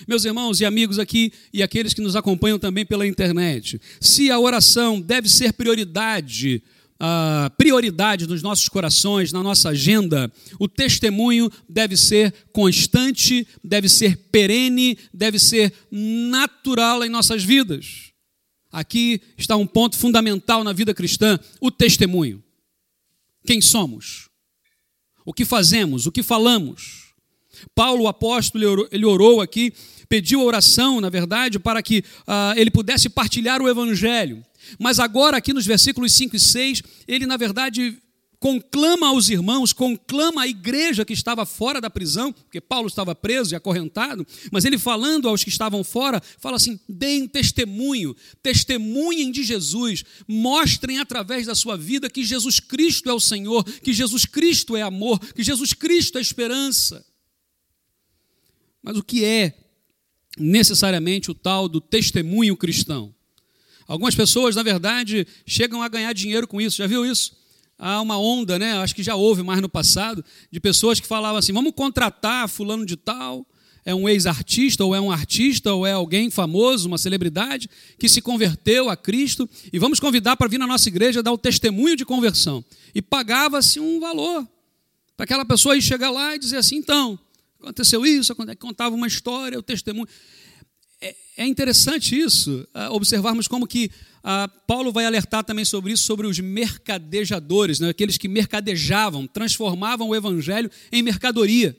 Meus 0.08 0.26
irmãos 0.26 0.60
e 0.60 0.66
amigos 0.66 0.98
aqui 0.98 1.32
e 1.54 1.62
aqueles 1.62 1.94
que 1.94 2.02
nos 2.02 2.16
acompanham 2.16 2.58
também 2.58 2.86
pela 2.86 3.06
internet, 3.06 3.80
se 4.00 4.32
a 4.32 4.40
oração 4.40 5.00
deve 5.00 5.30
ser 5.30 5.54
prioridade 5.54 6.62
uh, 7.02 7.50
prioridade 7.58 8.28
nos 8.28 8.44
nossos 8.44 8.70
corações, 8.70 9.34
na 9.34 9.42
nossa 9.42 9.70
agenda, 9.70 10.32
o 10.60 10.68
testemunho 10.68 11.52
deve 11.68 11.98
ser 11.98 12.32
constante, 12.54 13.48
deve 13.64 13.90
ser 13.90 14.16
perene, 14.32 14.98
deve 15.12 15.40
ser 15.40 15.74
natural 15.90 17.04
em 17.04 17.10
nossas 17.10 17.44
vidas. 17.44 18.12
Aqui 18.72 19.20
está 19.38 19.56
um 19.58 19.66
ponto 19.66 19.98
fundamental 19.98 20.64
na 20.64 20.72
vida 20.72 20.94
cristã: 20.94 21.40
o 21.60 21.72
testemunho. 21.72 22.44
Quem 23.46 23.60
somos? 23.60 24.30
O 25.26 25.34
que 25.34 25.44
fazemos? 25.44 26.06
O 26.06 26.12
que 26.12 26.22
falamos? 26.22 27.12
Paulo, 27.76 28.04
o 28.04 28.08
apóstolo, 28.08 28.88
ele 28.92 29.06
orou 29.06 29.42
aqui, 29.42 29.74
pediu 30.08 30.42
oração, 30.44 31.02
na 31.02 31.10
verdade, 31.10 31.60
para 31.60 31.82
que 31.82 32.00
uh, 32.00 32.58
ele 32.58 32.72
pudesse 32.72 33.10
partilhar 33.10 33.62
o 33.62 33.68
evangelho. 33.68 34.44
Mas 34.80 35.00
agora, 35.00 35.38
aqui 35.38 35.54
nos 35.54 35.66
versículos 35.66 36.14
5 36.14 36.36
e 36.36 36.40
6, 36.40 36.84
ele, 37.08 37.26
na 37.26 37.38
verdade, 37.38 37.98
conclama 38.42 39.10
aos 39.10 39.30
irmãos, 39.30 39.72
conclama 39.72 40.42
a 40.42 40.48
igreja 40.48 41.06
que 41.06 41.14
estava 41.14 41.46
fora 41.46 41.80
da 41.80 41.92
prisão, 41.92 42.34
porque 42.34 42.60
Paulo 42.60 42.88
estava 42.88 43.14
preso 43.14 43.54
e 43.54 43.56
acorrentado, 43.56 44.26
mas 44.52 44.66
ele 44.66 44.80
falando 44.80 45.30
aos 45.30 45.44
que 45.44 45.50
estavam 45.50 45.84
fora, 45.84 46.20
fala 46.40 46.56
assim: 46.56 46.80
deem 46.90 47.28
testemunho, 47.28 48.16
testemunhem 48.42 49.32
de 49.32 49.44
Jesus, 49.44 50.04
mostrem 50.28 50.98
através 50.98 51.46
da 51.46 51.54
sua 51.54 51.78
vida 51.78 52.10
que 52.10 52.26
Jesus 52.26 52.60
Cristo 52.60 53.12
é 53.12 53.14
o 53.14 53.20
Senhor, 53.20 53.64
que 53.64 53.94
Jesus 53.94 54.26
Cristo 54.26 54.76
é 54.76 54.82
amor, 54.82 55.20
que 55.20 55.44
Jesus 55.44 55.72
Cristo 55.74 56.18
é 56.18 56.22
esperança. 56.22 57.06
Mas 58.82 58.98
o 58.98 59.04
que 59.04 59.24
é 59.24 59.56
necessariamente 60.36 61.30
o 61.30 61.36
tal 61.36 61.70
do 61.70 61.80
testemunho 61.80 62.58
cristão? 62.58 63.14
Algumas 63.92 64.16
pessoas, 64.16 64.56
na 64.56 64.64
verdade, 64.64 65.28
chegam 65.46 65.84
a 65.84 65.90
ganhar 65.90 66.14
dinheiro 66.14 66.48
com 66.48 66.62
isso. 66.62 66.78
Já 66.78 66.88
viu 66.88 67.06
isso? 67.06 67.34
Há 67.78 68.00
uma 68.00 68.18
onda, 68.18 68.58
né? 68.58 68.78
Acho 68.78 68.96
que 68.96 69.04
já 69.04 69.16
houve 69.16 69.44
mais 69.44 69.60
no 69.60 69.68
passado, 69.68 70.24
de 70.50 70.62
pessoas 70.62 71.02
que 71.02 71.06
falavam 71.06 71.38
assim: 71.38 71.52
vamos 71.52 71.74
contratar 71.76 72.48
fulano 72.48 72.86
de 72.86 72.96
tal, 72.96 73.46
é 73.84 73.94
um 73.94 74.08
ex-artista, 74.08 74.86
ou 74.86 74.96
é 74.96 75.02
um 75.02 75.12
artista, 75.12 75.74
ou 75.74 75.86
é 75.86 75.92
alguém 75.92 76.32
famoso, 76.32 76.88
uma 76.88 76.98
celebridade, 76.98 77.70
que 78.00 78.08
se 78.08 78.22
converteu 78.22 78.90
a 78.90 78.96
Cristo, 78.96 79.50
e 79.74 79.78
vamos 79.78 80.00
convidar 80.00 80.38
para 80.38 80.48
vir 80.48 80.58
na 80.58 80.68
nossa 80.68 80.88
igreja 80.88 81.22
dar 81.22 81.34
o 81.34 81.38
testemunho 81.38 81.98
de 81.98 82.06
conversão. 82.06 82.64
E 82.96 83.02
pagava-se 83.02 83.78
um 83.82 84.00
valor 84.00 84.48
para 85.18 85.26
aquela 85.26 85.44
pessoa 85.44 85.76
ir 85.76 85.82
chegar 85.82 86.12
lá 86.12 86.34
e 86.34 86.40
dizer 86.40 86.56
assim: 86.56 86.78
então, 86.78 87.20
aconteceu 87.60 88.06
isso, 88.06 88.34
contava 88.58 88.96
uma 88.96 89.08
história, 89.08 89.60
o 89.60 89.62
testemunho 89.62 90.08
é, 91.02 91.16
é 91.38 91.48
interessante 91.48 92.18
isso, 92.18 92.68
uh, 92.76 92.94
observarmos 92.94 93.48
como 93.48 93.68
que 93.68 93.90
uh, 94.20 94.48
Paulo 94.68 94.92
vai 94.92 95.06
alertar 95.06 95.44
também 95.44 95.66
sobre 95.66 95.92
isso, 95.92 96.04
sobre 96.04 96.28
os 96.28 96.40
mercadejadores, 96.40 97.80
né, 97.80 97.90
aqueles 97.90 98.18
que 98.18 98.28
mercadejavam, 98.28 99.26
transformavam 99.26 100.10
o 100.10 100.16
evangelho 100.16 100.70
em 100.92 101.02
mercadoria. 101.02 101.78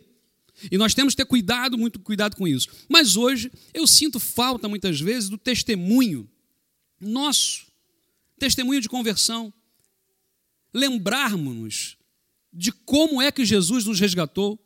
E 0.71 0.77
nós 0.77 0.95
temos 0.95 1.15
que 1.15 1.23
ter 1.23 1.27
cuidado, 1.27 1.79
muito 1.79 1.99
cuidado 2.01 2.37
com 2.37 2.47
isso. 2.47 2.69
Mas 2.89 3.17
hoje 3.17 3.51
eu 3.73 3.87
sinto 3.87 4.21
falta 4.21 4.69
muitas 4.69 5.01
vezes 5.01 5.29
do 5.29 5.39
testemunho 5.39 6.29
nosso, 7.01 7.67
testemunho 8.39 8.81
de 8.81 8.89
conversão. 8.89 9.53
Lembrarmos-nos 10.73 11.97
de 12.53 12.71
como 12.71 13.21
é 13.21 13.33
que 13.33 13.45
Jesus 13.45 13.85
nos 13.85 13.99
resgatou, 13.99 14.59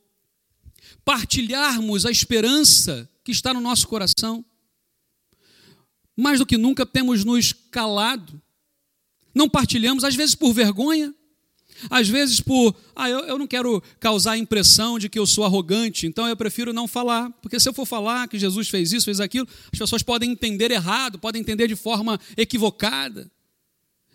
partilharmos 1.04 2.04
a 2.04 2.10
esperança 2.10 3.08
que 3.26 3.32
está 3.32 3.52
no 3.52 3.60
nosso 3.60 3.88
coração. 3.88 4.44
Mais 6.16 6.38
do 6.38 6.46
que 6.46 6.56
nunca 6.56 6.86
temos 6.86 7.24
nos 7.24 7.52
calado, 7.52 8.40
não 9.34 9.48
partilhamos, 9.48 10.04
às 10.04 10.14
vezes 10.14 10.36
por 10.36 10.52
vergonha, 10.52 11.12
às 11.90 12.08
vezes 12.08 12.40
por, 12.40 12.74
ah, 12.94 13.10
eu, 13.10 13.18
eu 13.26 13.36
não 13.36 13.48
quero 13.48 13.82
causar 13.98 14.32
a 14.32 14.38
impressão 14.38 14.96
de 14.96 15.08
que 15.08 15.18
eu 15.18 15.26
sou 15.26 15.44
arrogante, 15.44 16.06
então 16.06 16.28
eu 16.28 16.36
prefiro 16.36 16.72
não 16.72 16.86
falar, 16.86 17.28
porque 17.42 17.58
se 17.58 17.68
eu 17.68 17.74
for 17.74 17.84
falar 17.84 18.28
que 18.28 18.38
Jesus 18.38 18.68
fez 18.68 18.92
isso, 18.92 19.06
fez 19.06 19.18
aquilo, 19.18 19.48
as 19.72 19.78
pessoas 19.78 20.04
podem 20.04 20.30
entender 20.30 20.70
errado, 20.70 21.18
podem 21.18 21.42
entender 21.42 21.66
de 21.66 21.74
forma 21.74 22.20
equivocada. 22.36 23.28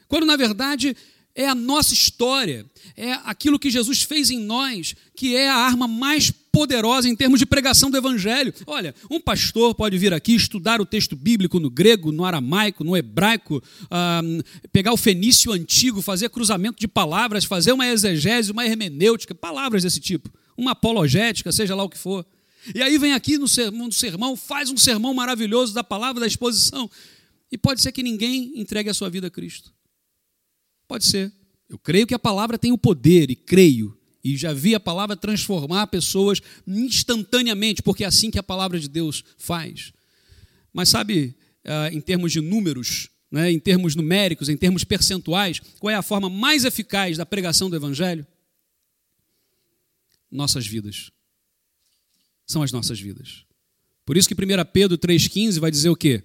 Quando 0.08 0.26
na 0.26 0.38
verdade 0.38 0.96
é 1.36 1.48
a 1.48 1.56
nossa 1.56 1.94
história, 1.94 2.66
é 2.96 3.14
aquilo 3.24 3.60
que 3.60 3.70
Jesus 3.70 4.04
fez 4.04 4.30
em 4.30 4.40
nós, 4.40 4.96
que 5.16 5.36
é 5.36 5.50
a 5.50 5.56
arma 5.56 5.88
mais 5.88 6.32
poderosa 6.52 7.08
em 7.08 7.16
termos 7.16 7.40
de 7.40 7.46
pregação 7.46 7.90
do 7.90 7.98
Evangelho. 7.98 8.54
Olha, 8.68 8.94
um 9.10 9.20
pastor 9.20 9.74
pode 9.74 9.98
vir 9.98 10.14
aqui 10.14 10.36
estudar 10.36 10.82
o 10.82 10.86
texto 10.86 11.16
bíblico 11.16 11.60
no 11.60 11.70
grego, 11.70 12.12
no 12.12 12.26
aramaico, 12.26 12.84
no 12.84 12.98
hebraico, 12.98 13.64
pegar 14.72 14.92
o 14.92 14.98
fenício 14.98 15.54
antigo, 15.54 16.02
fazer 16.02 16.30
cruzamento 16.30 16.80
de 16.80 16.88
palavras, 16.88 17.46
fazer 17.46 17.72
uma 17.72 17.88
exegese, 17.88 18.52
uma 18.52 18.66
hermenêutica, 18.66 19.34
palavras 19.34 19.84
desse 19.84 20.00
tipo, 20.00 20.30
uma 20.58 20.72
apologética, 20.72 21.52
seja 21.52 21.74
lá 21.74 21.84
o 21.84 21.90
que 21.90 21.98
for. 21.98 22.26
E 22.76 22.82
aí 22.82 22.98
vem 22.98 23.14
aqui 23.14 23.38
no 23.38 23.48
sermão 23.48 24.36
faz 24.36 24.70
um 24.70 24.78
sermão 24.78 25.14
maravilhoso 25.14 25.74
da 25.74 25.84
palavra, 25.84 26.20
da 26.20 26.28
exposição. 26.28 26.92
E 27.52 27.58
pode 27.58 27.82
ser 27.82 27.92
que 27.92 28.04
ninguém 28.04 28.52
entregue 28.56 28.90
a 28.90 28.94
sua 28.94 29.10
vida 29.10 29.28
a 29.28 29.32
Cristo. 29.32 29.74
Pode 30.92 31.06
ser. 31.06 31.32
Eu 31.70 31.80
creio 31.80 32.06
que 32.06 32.14
a 32.14 32.20
palavra 32.20 32.58
tem 32.58 32.74
o 32.74 32.78
poder, 32.78 33.32
e 33.32 33.36
creio, 33.36 33.98
e 34.22 34.36
já 34.36 34.52
vi 34.52 34.76
a 34.76 34.80
palavra 34.80 35.16
transformar 35.16 35.88
pessoas 35.88 36.42
instantaneamente, 36.68 37.82
porque 37.82 38.04
é 38.04 38.08
assim 38.08 38.30
que 38.30 38.38
a 38.38 38.44
palavra 38.44 38.78
de 38.78 38.90
Deus 38.90 39.24
faz. 39.38 39.94
Mas 40.74 40.90
sabe, 40.90 41.34
ah, 41.64 41.90
em 41.94 42.02
termos 42.02 42.34
de 42.34 42.42
números, 42.42 43.08
né, 43.32 43.50
em 43.50 43.58
termos 43.58 43.96
numéricos, 43.96 44.50
em 44.50 44.58
termos 44.58 44.84
percentuais, 44.84 45.62
qual 45.80 45.90
é 45.90 45.96
a 45.96 46.02
forma 46.02 46.30
mais 46.30 46.66
eficaz 46.66 47.16
da 47.16 47.26
pregação 47.26 47.70
do 47.70 47.76
Evangelho? 47.78 48.28
Nossas 50.30 50.68
vidas. 50.68 51.10
São 52.46 52.62
as 52.64 52.74
nossas 52.74 53.00
vidas. 53.00 53.46
Por 54.06 54.18
isso 54.18 54.28
que 54.28 54.36
1 54.36 54.38
Pedro 54.74 54.98
3,15 54.98 55.58
vai 55.58 55.72
dizer 55.72 55.88
o 55.88 55.96
quê? 55.96 56.22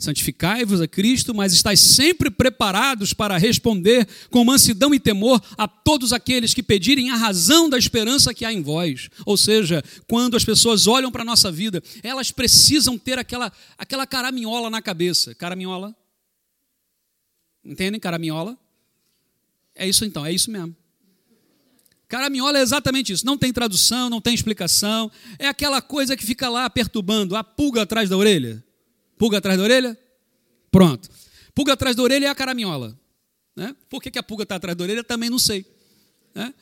Santificai-vos 0.00 0.80
a 0.80 0.88
Cristo, 0.88 1.34
mas 1.34 1.52
estáis 1.52 1.78
sempre 1.78 2.30
preparados 2.30 3.12
para 3.12 3.36
responder 3.36 4.08
com 4.30 4.42
mansidão 4.42 4.94
e 4.94 4.98
temor 4.98 5.42
a 5.58 5.68
todos 5.68 6.14
aqueles 6.14 6.54
que 6.54 6.62
pedirem 6.62 7.10
a 7.10 7.16
razão 7.16 7.68
da 7.68 7.76
esperança 7.76 8.32
que 8.32 8.46
há 8.46 8.50
em 8.50 8.62
vós. 8.62 9.10
Ou 9.26 9.36
seja, 9.36 9.84
quando 10.08 10.38
as 10.38 10.44
pessoas 10.44 10.86
olham 10.86 11.12
para 11.12 11.20
a 11.20 11.24
nossa 11.24 11.52
vida, 11.52 11.82
elas 12.02 12.30
precisam 12.30 12.96
ter 12.96 13.18
aquela, 13.18 13.52
aquela 13.76 14.06
caraminhola 14.06 14.70
na 14.70 14.80
cabeça. 14.80 15.34
Caraminhola? 15.34 15.94
Entendem? 17.62 18.00
Caraminhola? 18.00 18.56
É 19.74 19.86
isso 19.86 20.06
então, 20.06 20.24
é 20.24 20.32
isso 20.32 20.50
mesmo. 20.50 20.74
Caraminhola 22.08 22.58
é 22.58 22.62
exatamente 22.62 23.12
isso. 23.12 23.26
Não 23.26 23.36
tem 23.36 23.52
tradução, 23.52 24.08
não 24.08 24.20
tem 24.20 24.32
explicação. 24.32 25.12
É 25.38 25.46
aquela 25.46 25.82
coisa 25.82 26.16
que 26.16 26.24
fica 26.24 26.48
lá 26.48 26.70
perturbando, 26.70 27.36
a 27.36 27.44
pulga 27.44 27.82
atrás 27.82 28.08
da 28.08 28.16
orelha. 28.16 28.64
Pulga 29.20 29.36
atrás 29.36 29.58
da 29.58 29.64
orelha? 29.64 29.98
Pronto. 30.70 31.10
Pulga 31.54 31.74
atrás 31.74 31.94
da 31.94 32.02
orelha 32.02 32.24
é 32.24 32.28
a 32.30 32.34
caraminhola. 32.34 32.98
Né? 33.54 33.76
Por 33.90 34.02
que, 34.02 34.10
que 34.10 34.18
a 34.18 34.22
pulga 34.22 34.44
está 34.44 34.54
atrás 34.54 34.74
da 34.74 34.82
orelha? 34.82 35.04
Também 35.04 35.28
não 35.28 35.38
sei. 35.38 35.66
Né? 36.34 36.54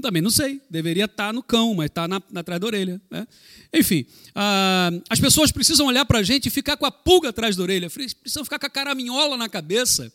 Também 0.00 0.22
não 0.22 0.30
sei. 0.30 0.62
Deveria 0.70 1.06
estar 1.06 1.26
tá 1.26 1.32
no 1.32 1.42
cão, 1.42 1.74
mas 1.74 1.86
está 1.86 2.06
na, 2.06 2.22
na, 2.30 2.42
atrás 2.42 2.60
da 2.60 2.66
orelha. 2.68 3.02
Né? 3.10 3.26
Enfim, 3.74 4.06
ah, 4.36 4.92
as 5.10 5.18
pessoas 5.18 5.50
precisam 5.50 5.84
olhar 5.88 6.04
para 6.04 6.20
a 6.20 6.22
gente 6.22 6.46
e 6.46 6.50
ficar 6.50 6.76
com 6.76 6.86
a 6.86 6.92
pulga 6.92 7.30
atrás 7.30 7.56
da 7.56 7.64
orelha. 7.64 7.90
Precisam 7.90 8.44
ficar 8.44 8.60
com 8.60 8.66
a 8.66 8.70
caraminhola 8.70 9.36
na 9.36 9.48
cabeça, 9.48 10.12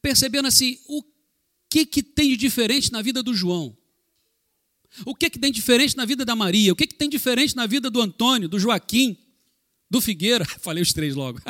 percebendo 0.00 0.46
assim, 0.46 0.78
o 0.86 1.02
que, 1.68 1.86
que 1.86 2.04
tem 2.04 2.28
de 2.28 2.36
diferente 2.36 2.92
na 2.92 3.02
vida 3.02 3.20
do 3.20 3.34
João? 3.34 3.76
O 5.04 5.12
que, 5.12 5.28
que 5.28 5.40
tem 5.40 5.50
diferente 5.50 5.96
na 5.96 6.04
vida 6.04 6.24
da 6.24 6.36
Maria? 6.36 6.72
O 6.72 6.76
que, 6.76 6.86
que 6.86 6.94
tem 6.94 7.10
diferente 7.10 7.56
na 7.56 7.66
vida 7.66 7.90
do 7.90 8.00
Antônio, 8.00 8.48
do 8.48 8.60
Joaquim? 8.60 9.18
Do 9.90 10.00
Figueira, 10.00 10.44
falei 10.60 10.82
os 10.82 10.92
três 10.92 11.14
logo. 11.14 11.40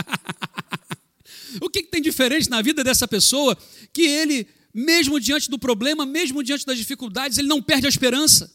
o 1.60 1.68
que, 1.68 1.82
que 1.82 1.90
tem 1.90 2.02
diferente 2.02 2.48
na 2.48 2.62
vida 2.62 2.84
dessa 2.84 3.08
pessoa 3.08 3.56
que 3.92 4.02
ele, 4.02 4.46
mesmo 4.72 5.18
diante 5.18 5.50
do 5.50 5.58
problema, 5.58 6.06
mesmo 6.06 6.42
diante 6.42 6.64
das 6.66 6.78
dificuldades, 6.78 7.38
ele 7.38 7.48
não 7.48 7.62
perde 7.62 7.86
a 7.86 7.88
esperança? 7.88 8.54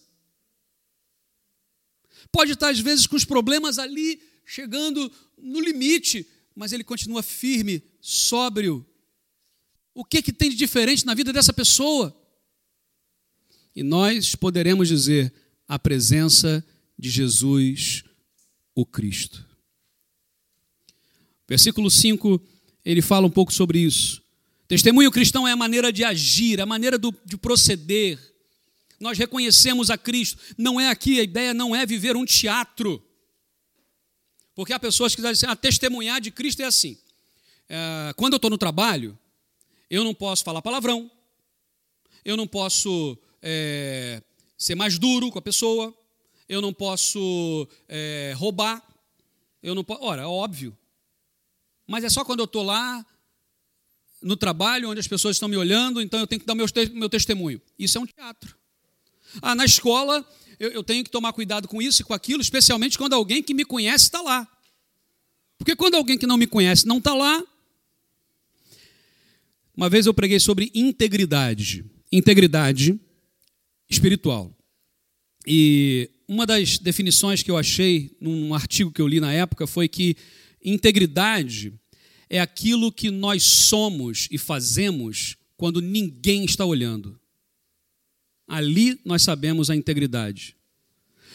Pode 2.32 2.54
estar, 2.54 2.70
às 2.70 2.80
vezes, 2.80 3.06
com 3.06 3.16
os 3.16 3.26
problemas 3.26 3.78
ali, 3.78 4.22
chegando 4.46 5.12
no 5.38 5.60
limite, 5.60 6.28
mas 6.56 6.72
ele 6.72 6.84
continua 6.84 7.22
firme, 7.22 7.84
sóbrio. 8.02 8.86
O 9.94 10.04
que, 10.04 10.22
que 10.22 10.34
tem 10.34 10.50
de 10.50 10.56
diferente 10.56 11.06
na 11.06 11.14
vida 11.14 11.32
dessa 11.32 11.54
pessoa? 11.54 12.20
E 13.76 13.84
nós 13.84 14.36
poderemos 14.36 14.88
dizer 14.88 15.34
a 15.68 15.78
presença 15.78 16.66
de 16.98 17.10
Jesus, 17.10 18.04
o 18.76 18.86
Cristo. 18.86 19.53
Versículo 21.48 21.90
5, 21.90 22.42
ele 22.86 23.02
fala 23.02 23.28
um 23.28 23.30
pouco 23.30 23.54
sobre 23.54 23.80
isso. 23.80 24.22
Testemunho 24.68 25.12
cristão 25.12 25.48
é 25.48 25.52
a 25.52 25.56
maneira 25.56 25.92
de 25.92 26.04
agir, 26.04 26.60
a 26.62 26.66
maneira 26.66 26.98
do, 26.98 27.14
de 27.26 27.38
proceder. 27.38 28.20
Nós 29.00 29.18
reconhecemos 29.18 29.90
a 29.90 29.98
Cristo. 29.98 30.40
Não 30.58 30.80
é 30.80 30.90
aqui, 30.90 31.20
a 31.20 31.24
ideia 31.24 31.54
não 31.54 31.76
é 31.76 31.86
viver 31.86 32.16
um 32.16 32.26
teatro. 32.26 33.04
Porque 34.56 34.74
há 34.74 34.80
pessoas 34.80 35.14
que 35.16 35.22
dizem 35.22 35.32
assim, 35.32 35.46
ah, 35.48 35.56
testemunhar 35.56 36.22
de 36.22 36.32
Cristo 36.32 36.62
é 36.62 36.66
assim. 36.66 36.98
É, 37.68 38.14
quando 38.16 38.34
eu 38.34 38.38
estou 38.38 38.52
no 38.52 38.58
trabalho, 38.58 39.18
eu 39.90 40.04
não 40.04 40.14
posso 40.14 40.44
falar 40.44 40.62
palavrão, 40.62 41.10
eu 42.24 42.38
não 42.38 42.48
posso 42.48 43.18
é, 43.42 44.22
ser 44.58 44.76
mais 44.76 44.98
duro 44.98 45.32
com 45.32 45.40
a 45.40 45.42
pessoa, 45.42 45.94
eu 46.48 46.62
não 46.62 46.74
posso 46.74 47.68
é, 47.88 48.34
roubar, 48.36 48.82
eu 49.62 49.76
não 49.76 49.84
posso. 49.84 50.04
Ora, 50.04 50.22
é 50.22 50.26
óbvio, 50.26 50.78
mas 51.88 52.04
é 52.04 52.10
só 52.10 52.24
quando 52.24 52.40
eu 52.40 52.46
estou 52.46 52.64
lá 52.64 53.06
no 54.22 54.38
trabalho, 54.38 54.90
onde 54.90 55.00
as 55.00 55.08
pessoas 55.08 55.36
estão 55.36 55.50
me 55.50 55.58
olhando, 55.58 56.02
então 56.02 56.20
eu 56.20 56.28
tenho 56.28 56.40
que 56.40 56.48
dar 56.48 56.56
meu, 56.56 56.66
meu 56.94 57.10
testemunho. 57.10 57.62
Isso 57.78 57.98
é 57.98 58.02
um 58.02 58.06
teatro. 58.06 58.56
Ah, 59.42 59.54
na 59.54 59.66
escola, 59.66 60.26
eu, 60.60 60.72
eu 60.72 60.84
tenho 60.84 61.04
que 61.04 61.10
tomar 61.10 61.34
cuidado 61.34 61.68
com 61.68 61.82
isso 61.82 62.02
e 62.02 62.06
com 62.06 62.14
aquilo, 62.14 62.42
especialmente 62.42 62.98
quando 62.98 63.14
alguém 63.14 63.44
que 63.44 63.54
me 63.54 63.66
conhece 63.66 64.06
está 64.06 64.22
lá. 64.22 64.48
Porque 65.58 65.76
quando 65.76 65.96
alguém 65.96 66.18
que 66.18 66.28
não 66.28 66.38
me 66.38 66.48
conhece 66.48 66.88
não 66.88 66.98
está 66.98 67.14
lá. 67.14 67.44
Uma 69.76 69.90
vez 69.90 70.06
eu 70.06 70.14
preguei 70.14 70.40
sobre 70.40 70.72
integridade. 70.74 71.86
Integridade 72.12 73.00
espiritual. 73.90 74.56
E 75.46 76.10
uma 76.28 76.46
das 76.46 76.78
definições 76.78 77.44
que 77.44 77.52
eu 77.52 77.58
achei 77.58 78.16
num 78.20 78.54
artigo 78.54 78.92
que 78.92 79.02
eu 79.02 79.08
li 79.08 79.20
na 79.20 79.34
época 79.34 79.68
foi 79.68 79.88
que 79.88 80.16
Integridade 80.64 81.74
é 82.30 82.40
aquilo 82.40 82.92
que 82.92 83.12
nós 83.12 83.44
somos 83.44 84.28
e 84.32 84.38
fazemos 84.38 85.36
quando 85.58 85.82
ninguém 85.82 86.46
está 86.46 86.66
olhando. 86.66 87.20
Ali 88.48 89.00
nós 89.06 89.22
sabemos 89.22 89.70
a 89.70 89.76
integridade. 89.76 90.56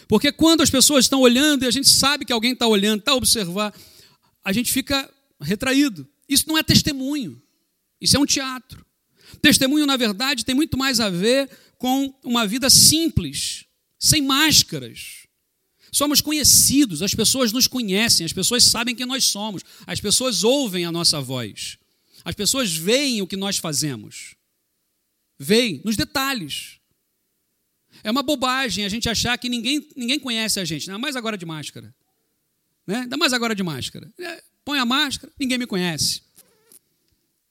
Porque 0.09 0.33
quando 0.33 0.63
as 0.63 0.71
pessoas 0.71 1.05
estão 1.05 1.21
olhando 1.21 1.65
e 1.65 1.69
a 1.69 1.71
gente 1.71 1.89
sabe 1.89 2.25
que 2.25 2.33
alguém 2.33 2.53
está 2.53 2.67
olhando, 2.67 3.01
está 3.01 3.15
observando, 3.15 3.75
a 4.43 4.53
gente 4.53 4.73
fica 4.73 5.09
retraído. 5.41 6.09
Isso 6.29 6.49
não 6.49 6.57
é 6.57 6.63
testemunho, 6.63 7.41
isso 8.01 8.17
é 8.17 8.21
um 8.21 8.27
teatro. 8.27 8.85
Testemunho, 9.43 9.87
na 9.87 9.97
verdade, 9.97 10.45
tem 10.45 10.55
muito 10.55 10.79
mais 10.79 11.01
a 11.01 11.11
ver 11.11 11.51
com 11.77 12.13
uma 12.25 12.47
vida 12.47 12.71
simples, 12.71 13.67
sem 13.99 14.23
máscaras, 14.23 15.28
Somos 15.91 16.21
conhecidos, 16.21 17.03
as 17.03 17.15
pessoas 17.15 17.53
nos 17.53 17.67
conhecem, 17.67 18.25
as 18.25 18.33
pessoas 18.33 18.65
sabem 18.65 18.95
quem 18.95 19.07
nós 19.07 19.25
somos, 19.25 19.63
as 19.87 20.01
pessoas 20.01 20.45
ouvem 20.45 20.85
a 20.85 20.93
nossa 20.93 21.21
voz, 21.21 21.79
as 22.25 22.35
pessoas 22.35 22.75
veem 22.75 23.23
o 23.23 23.27
que 23.27 23.37
nós 23.37 23.59
fazemos, 23.59 24.35
veem 25.39 25.81
nos 25.85 25.97
detalhes. 25.97 26.79
É 28.05 28.11
uma 28.11 28.23
bobagem 28.23 28.85
a 28.85 28.89
gente 28.89 29.09
achar 29.09 29.37
que 29.39 29.49
ninguém, 29.49 29.87
ninguém 29.97 30.21
conhece 30.21 30.61
a 30.61 30.65
gente, 30.65 30.89
ainda 30.89 30.99
mais 30.99 31.17
agora 31.17 31.37
de 31.37 31.47
máscara. 31.47 31.95
Né? 32.87 33.01
Ainda 33.01 33.17
mais 33.17 33.33
agora 33.33 33.55
de 33.55 33.63
máscara. 33.63 34.13
É, 34.19 34.43
põe 34.65 34.79
a 34.79 34.85
máscara, 34.85 35.33
ninguém 35.39 35.59
me 35.59 35.67
conhece. 35.67 36.23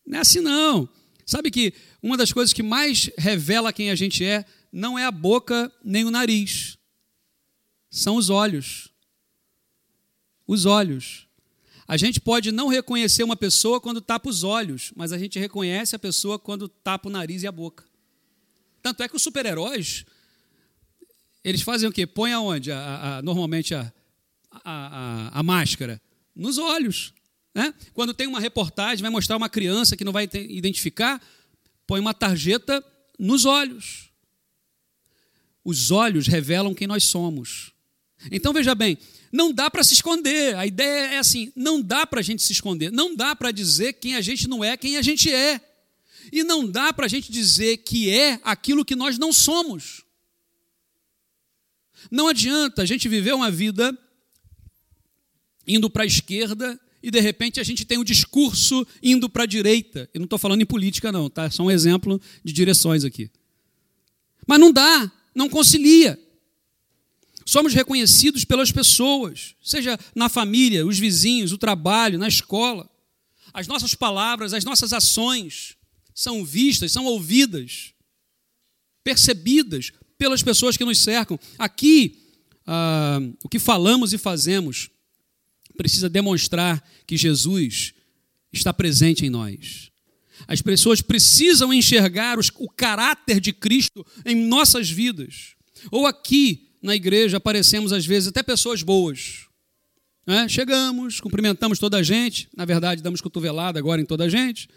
Não 0.06 0.20
é 0.20 0.22
assim 0.22 0.40
não. 0.40 0.88
Sabe 1.26 1.52
que 1.52 1.74
uma 2.02 2.16
das 2.16 2.32
coisas 2.32 2.54
que 2.54 2.64
mais 2.64 3.10
revela 3.18 3.74
quem 3.74 3.90
a 3.90 3.96
gente 3.96 4.24
é 4.24 4.46
não 4.72 4.98
é 4.98 5.04
a 5.04 5.12
boca 5.12 5.72
nem 5.84 6.06
o 6.06 6.12
nariz 6.12 6.77
são 7.90 8.16
os 8.16 8.30
olhos. 8.30 8.90
Os 10.46 10.66
olhos. 10.66 11.28
A 11.88 11.96
gente 11.96 12.20
pode 12.20 12.52
não 12.52 12.68
reconhecer 12.68 13.24
uma 13.24 13.36
pessoa 13.36 13.80
quando 13.80 14.02
tapa 14.02 14.30
os 14.30 14.44
olhos, 14.44 14.92
mas 14.96 15.14
a 15.14 15.18
gente 15.18 15.40
reconhece 15.40 15.96
a 15.96 16.00
pessoa 16.00 16.38
quando 16.38 16.68
tapa 16.68 17.08
o 17.08 17.12
nariz 17.12 17.44
e 17.44 17.48
a 17.48 17.52
boca. 17.52 17.86
Tanto 18.82 19.04
é 19.04 19.08
que 19.08 19.16
os 19.16 19.22
super-heróis, 19.22 20.06
eles 21.44 21.62
fazem 21.62 21.88
o 21.88 21.92
quê? 21.92 22.06
Põe 22.06 22.34
aonde? 22.34 22.72
A, 22.72 22.78
a, 22.78 23.18
a, 23.18 23.22
normalmente 23.22 23.74
a, 23.74 23.94
a, 24.52 25.44
máscara? 25.44 26.02
Nos 26.36 26.58
olhos. 26.58 27.14
Né? 27.56 27.74
Quando 27.94 28.14
tem 28.14 28.28
uma 28.28 28.40
reportagem, 28.40 29.02
vai 29.02 29.10
mostrar 29.10 29.38
uma 29.38 29.50
criança 29.50 29.96
que 29.96 30.04
não 30.04 30.12
vai 30.12 30.30
identificar, 30.34 31.22
põe 31.86 32.02
uma 32.02 32.14
tarjeta 32.14 32.84
nos 33.18 33.46
olhos. 33.46 34.10
Os 35.64 35.90
olhos 35.90 36.28
revelam 36.28 36.76
quem 36.76 36.86
nós 36.86 37.06
somos. 37.06 37.74
Então 38.32 38.52
veja 38.52 38.74
bem, 38.74 38.98
não 39.32 39.52
dá 39.52 39.70
para 39.70 39.84
se 39.84 39.94
esconder. 39.94 40.56
A 40.56 40.66
ideia 40.66 41.14
é 41.14 41.18
assim: 41.18 41.52
não 41.56 41.82
dá 41.82 42.06
para 42.06 42.20
a 42.20 42.24
gente 42.24 42.42
se 42.42 42.52
esconder. 42.52 42.92
Não 42.92 43.16
dá 43.16 43.36
para 43.36 43.52
dizer 43.52 43.94
quem 43.94 44.16
a 44.16 44.22
gente 44.22 44.48
não 44.48 44.64
é, 44.64 44.76
quem 44.76 44.98
a 44.98 45.02
gente 45.02 45.32
é. 45.32 45.62
E 46.32 46.44
não 46.44 46.68
dá 46.68 46.92
para 46.92 47.06
a 47.06 47.10
gente 47.10 47.32
dizer 47.32 47.78
que 47.78 48.10
é 48.10 48.40
aquilo 48.44 48.84
que 48.84 48.96
nós 48.96 49.18
não 49.18 49.32
somos. 49.32 50.04
Não 52.12 52.28
adianta 52.28 52.82
a 52.82 52.86
gente 52.86 53.08
viver 53.08 53.34
uma 53.34 53.50
vida 53.50 53.98
indo 55.66 55.90
para 55.90 56.04
a 56.04 56.06
esquerda 56.06 56.80
e 57.02 57.12
de 57.12 57.20
repente 57.20 57.60
a 57.60 57.64
gente 57.64 57.86
tem 57.86 57.98
um 57.98 58.04
discurso 58.04 58.86
indo 59.02 59.30
para 59.30 59.44
a 59.44 59.48
direita. 59.48 60.10
Eu 60.14 60.20
não 60.20 60.26
estou 60.26 60.40
falando 60.40 60.62
em 60.62 60.66
política, 60.66 61.12
não, 61.12 61.30
tá? 61.30 61.50
Só 61.50 61.64
um 61.64 61.72
exemplo 61.72 62.22
de 62.44 62.54
direções 62.54 63.04
aqui. 63.04 63.30
Mas 64.46 64.60
não 64.60 64.72
dá, 64.72 65.12
não 65.36 65.50
concilia. 65.50 66.20
Somos 67.48 67.74
reconhecidos 67.74 68.44
pelas 68.44 68.74
pessoas, 68.74 69.56
seja 69.64 69.98
na 70.14 70.28
família, 70.28 70.86
os 70.86 71.00
vizinhos, 71.00 71.54
o 71.54 71.58
trabalho, 71.58 72.20
na 72.20 72.28
escola. 72.28 72.90
As 73.54 73.68
nossas 73.68 73.96
palavras, 73.96 74.54
as 74.54 74.66
nossas 74.66 74.92
ações 74.92 75.78
são 76.14 76.44
vistas, 76.44 76.92
são 76.92 77.06
ouvidas, 77.06 77.94
percebidas 79.02 79.94
pelas 80.18 80.44
pessoas 80.44 80.76
que 80.76 80.84
nos 80.84 81.00
cercam. 81.00 81.40
Aqui, 81.58 82.20
ah, 82.66 83.22
o 83.42 83.48
que 83.48 83.60
falamos 83.60 84.12
e 84.12 84.18
fazemos 84.18 84.90
precisa 85.78 86.10
demonstrar 86.10 86.86
que 87.08 87.16
Jesus 87.16 87.94
está 88.52 88.74
presente 88.74 89.26
em 89.26 89.30
nós. 89.30 89.90
As 90.46 90.62
pessoas 90.62 91.02
precisam 91.02 91.74
enxergar 91.74 92.38
os, 92.38 92.52
o 92.58 92.70
caráter 92.70 93.40
de 93.40 93.54
Cristo 93.54 94.06
em 94.26 94.36
nossas 94.36 94.90
vidas. 94.90 95.56
Ou 95.90 96.06
aqui, 96.06 96.67
na 96.82 96.96
igreja 96.96 97.38
aparecemos 97.38 97.92
às 97.92 98.06
vezes 98.06 98.30
até 98.30 98.44
pessoas 98.44 98.84
boas, 98.84 99.46
Né? 100.26 100.48
Chegamos, 100.50 101.22
cumprimentamos 101.22 101.80
toda 101.80 101.98
a 101.98 102.04
gente, 102.04 102.50
na 102.56 102.66
verdade, 102.66 103.02
damos 103.02 103.22
cotovelada 103.22 103.80
agora 103.80 104.02
em 104.02 104.06
toda 104.06 104.26
a 104.26 104.30
gente. 104.30 104.68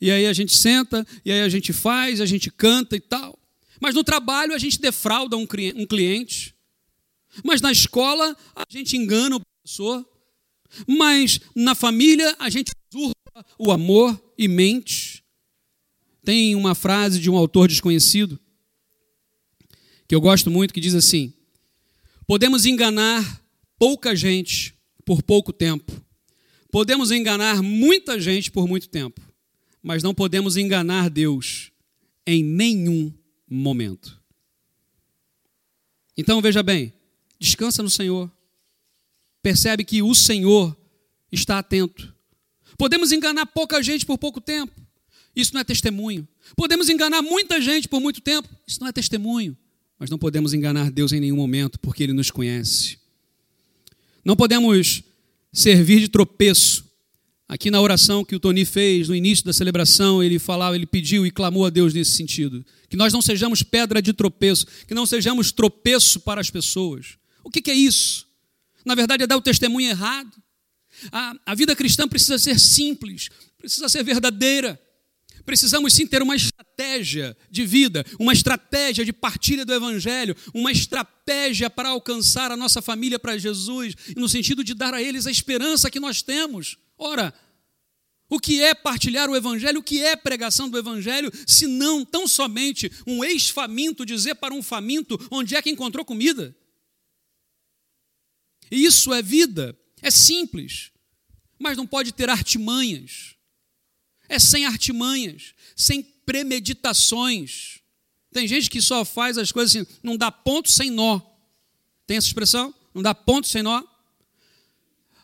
E 0.00 0.10
aí 0.10 0.26
a 0.26 0.32
gente 0.32 0.54
senta, 0.54 1.04
e 1.24 1.32
aí 1.32 1.40
a 1.40 1.48
gente 1.48 1.72
faz, 1.72 2.20
a 2.20 2.26
gente 2.26 2.50
canta 2.50 2.94
e 2.94 3.00
tal. 3.00 3.38
Mas 3.80 3.94
no 3.94 4.04
trabalho 4.04 4.54
a 4.54 4.58
gente 4.58 4.80
defrauda 4.80 5.36
um 5.36 5.46
cliente. 5.46 6.54
Mas 7.44 7.60
na 7.60 7.72
escola 7.72 8.36
a 8.54 8.64
gente 8.70 8.96
engana 8.96 9.36
o 9.36 9.40
professor. 9.40 10.06
Mas 10.86 11.40
na 11.54 11.74
família 11.74 12.34
a 12.38 12.48
gente 12.48 12.72
usurpa 12.92 13.44
o 13.58 13.72
amor 13.72 14.20
e 14.38 14.46
mente. 14.46 15.24
Tem 16.24 16.54
uma 16.54 16.74
frase 16.74 17.18
de 17.18 17.28
um 17.28 17.36
autor 17.36 17.68
desconhecido 17.68 18.38
que 20.06 20.14
eu 20.14 20.20
gosto 20.20 20.50
muito 20.50 20.74
que 20.74 20.80
diz 20.80 20.94
assim: 20.94 21.32
Podemos 22.26 22.66
enganar 22.66 23.42
pouca 23.78 24.14
gente 24.14 24.74
por 25.04 25.22
pouco 25.22 25.52
tempo. 25.52 25.92
Podemos 26.70 27.10
enganar 27.10 27.62
muita 27.62 28.20
gente 28.20 28.50
por 28.50 28.66
muito 28.66 28.88
tempo, 28.88 29.20
mas 29.82 30.02
não 30.02 30.14
podemos 30.14 30.56
enganar 30.56 31.08
Deus 31.08 31.70
em 32.26 32.42
nenhum 32.42 33.12
momento. 33.48 34.20
Então 36.16 36.40
veja 36.40 36.62
bem, 36.62 36.92
descansa 37.38 37.82
no 37.82 37.90
Senhor. 37.90 38.30
Percebe 39.42 39.84
que 39.84 40.02
o 40.02 40.14
Senhor 40.14 40.76
está 41.30 41.58
atento. 41.58 42.14
Podemos 42.78 43.12
enganar 43.12 43.46
pouca 43.46 43.82
gente 43.82 44.06
por 44.06 44.16
pouco 44.16 44.40
tempo. 44.40 44.72
Isso 45.36 45.52
não 45.52 45.60
é 45.60 45.64
testemunho. 45.64 46.26
Podemos 46.56 46.88
enganar 46.88 47.22
muita 47.22 47.60
gente 47.60 47.88
por 47.88 48.00
muito 48.00 48.20
tempo. 48.20 48.48
Isso 48.66 48.80
não 48.80 48.88
é 48.88 48.92
testemunho. 48.92 49.56
Mas 50.04 50.10
não 50.10 50.18
podemos 50.18 50.52
enganar 50.52 50.90
Deus 50.90 51.12
em 51.12 51.20
nenhum 51.20 51.36
momento, 51.36 51.80
porque 51.80 52.02
Ele 52.02 52.12
nos 52.12 52.30
conhece. 52.30 52.98
Não 54.22 54.36
podemos 54.36 55.02
servir 55.50 55.98
de 55.98 56.08
tropeço. 56.08 56.84
Aqui 57.48 57.70
na 57.70 57.80
oração 57.80 58.22
que 58.22 58.36
o 58.36 58.38
Tony 58.38 58.66
fez 58.66 59.08
no 59.08 59.14
início 59.14 59.42
da 59.46 59.52
celebração, 59.54 60.22
ele 60.22 60.38
falava, 60.38 60.76
ele 60.76 60.84
pediu 60.84 61.24
e 61.24 61.30
clamou 61.30 61.64
a 61.64 61.70
Deus 61.70 61.94
nesse 61.94 62.10
sentido. 62.10 62.62
Que 62.90 62.98
nós 62.98 63.14
não 63.14 63.22
sejamos 63.22 63.62
pedra 63.62 64.02
de 64.02 64.12
tropeço, 64.12 64.66
que 64.86 64.92
não 64.92 65.06
sejamos 65.06 65.50
tropeço 65.50 66.20
para 66.20 66.38
as 66.38 66.50
pessoas. 66.50 67.16
O 67.42 67.48
que, 67.48 67.62
que 67.62 67.70
é 67.70 67.74
isso? 67.74 68.26
Na 68.84 68.94
verdade, 68.94 69.22
é 69.22 69.26
dar 69.26 69.38
o 69.38 69.40
testemunho 69.40 69.88
errado. 69.88 70.36
A, 71.10 71.34
a 71.46 71.54
vida 71.54 71.74
cristã 71.74 72.06
precisa 72.06 72.38
ser 72.38 72.60
simples, 72.60 73.30
precisa 73.56 73.88
ser 73.88 74.04
verdadeira. 74.04 74.78
Precisamos 75.44 75.92
sim 75.92 76.06
ter 76.06 76.22
uma 76.22 76.34
estratégia 76.34 77.36
de 77.50 77.66
vida, 77.66 78.04
uma 78.18 78.32
estratégia 78.32 79.04
de 79.04 79.12
partilha 79.12 79.64
do 79.64 79.74
Evangelho, 79.74 80.34
uma 80.54 80.72
estratégia 80.72 81.68
para 81.68 81.90
alcançar 81.90 82.50
a 82.50 82.56
nossa 82.56 82.80
família 82.80 83.18
para 83.18 83.36
Jesus, 83.36 83.94
no 84.16 84.28
sentido 84.28 84.64
de 84.64 84.72
dar 84.72 84.94
a 84.94 85.02
eles 85.02 85.26
a 85.26 85.30
esperança 85.30 85.90
que 85.90 86.00
nós 86.00 86.22
temos. 86.22 86.78
Ora, 86.96 87.34
o 88.28 88.40
que 88.40 88.62
é 88.62 88.74
partilhar 88.74 89.28
o 89.28 89.36
Evangelho? 89.36 89.80
O 89.80 89.82
que 89.82 90.00
é 90.00 90.16
pregação 90.16 90.68
do 90.68 90.78
Evangelho? 90.78 91.30
Se 91.46 91.66
não 91.66 92.04
tão 92.04 92.26
somente 92.26 92.90
um 93.06 93.22
ex-faminto 93.22 94.06
dizer 94.06 94.36
para 94.36 94.54
um 94.54 94.62
faminto 94.62 95.18
onde 95.30 95.54
é 95.54 95.60
que 95.60 95.70
encontrou 95.70 96.06
comida? 96.06 96.56
Isso 98.70 99.12
é 99.12 99.20
vida, 99.20 99.78
é 100.00 100.10
simples, 100.10 100.90
mas 101.58 101.76
não 101.76 101.86
pode 101.86 102.12
ter 102.12 102.30
artimanhas 102.30 103.33
é 104.28 104.38
sem 104.38 104.66
artimanhas, 104.66 105.54
sem 105.76 106.02
premeditações. 106.02 107.80
Tem 108.32 108.48
gente 108.48 108.68
que 108.68 108.80
só 108.80 109.04
faz 109.04 109.38
as 109.38 109.52
coisas 109.52 109.74
assim, 109.74 109.86
não 110.02 110.16
dá 110.16 110.30
ponto 110.30 110.70
sem 110.70 110.90
nó. 110.90 111.20
Tem 112.06 112.16
essa 112.16 112.26
expressão? 112.26 112.74
Não 112.92 113.02
dá 113.02 113.14
ponto 113.14 113.46
sem 113.46 113.62
nó. 113.62 113.82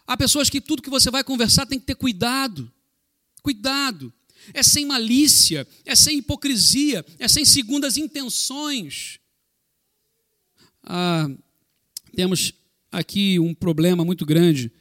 Há 0.07 0.17
pessoas 0.17 0.51
que 0.51 0.61
tudo 0.61 0.83
que 0.83 0.91
você 0.91 1.11
vai 1.11 1.23
conversar 1.23 1.67
tem 1.67 1.79
que 1.79 1.87
ter 1.87 1.95
cuidado. 1.95 2.71
Cuidado. 3.43 4.13
É 4.55 4.63
sem 4.63 4.87
malícia, 4.87 5.67
é 5.85 5.95
sem 5.95 6.19
hipocrisia, 6.19 7.05
é 7.19 7.29
sem 7.29 7.45
segundas 7.45 7.97
intenções. 7.97 9.19
Ah, 10.83 11.29
temos 12.15 12.53
aqui 12.91 13.39
um 13.39 13.55
problema 13.55 14.05
muito 14.05 14.25
grande, 14.25 14.73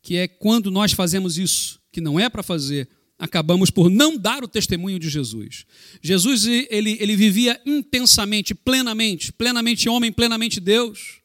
que 0.00 0.16
é 0.16 0.28
quando 0.28 0.70
nós 0.70 0.92
fazemos 0.92 1.36
isso, 1.36 1.80
que 1.92 2.00
não 2.00 2.18
é 2.18 2.28
para 2.28 2.42
fazer, 2.42 2.88
acabamos 3.18 3.70
por 3.70 3.90
não 3.90 4.16
dar 4.16 4.44
o 4.44 4.48
testemunho 4.48 4.98
de 4.98 5.08
Jesus. 5.08 5.64
Jesus 6.00 6.46
ele, 6.46 6.96
ele 7.00 7.16
vivia 7.16 7.60
intensamente, 7.66 8.54
plenamente, 8.54 9.32
plenamente 9.32 9.88
homem, 9.88 10.12
plenamente 10.12 10.60
Deus. 10.60 11.18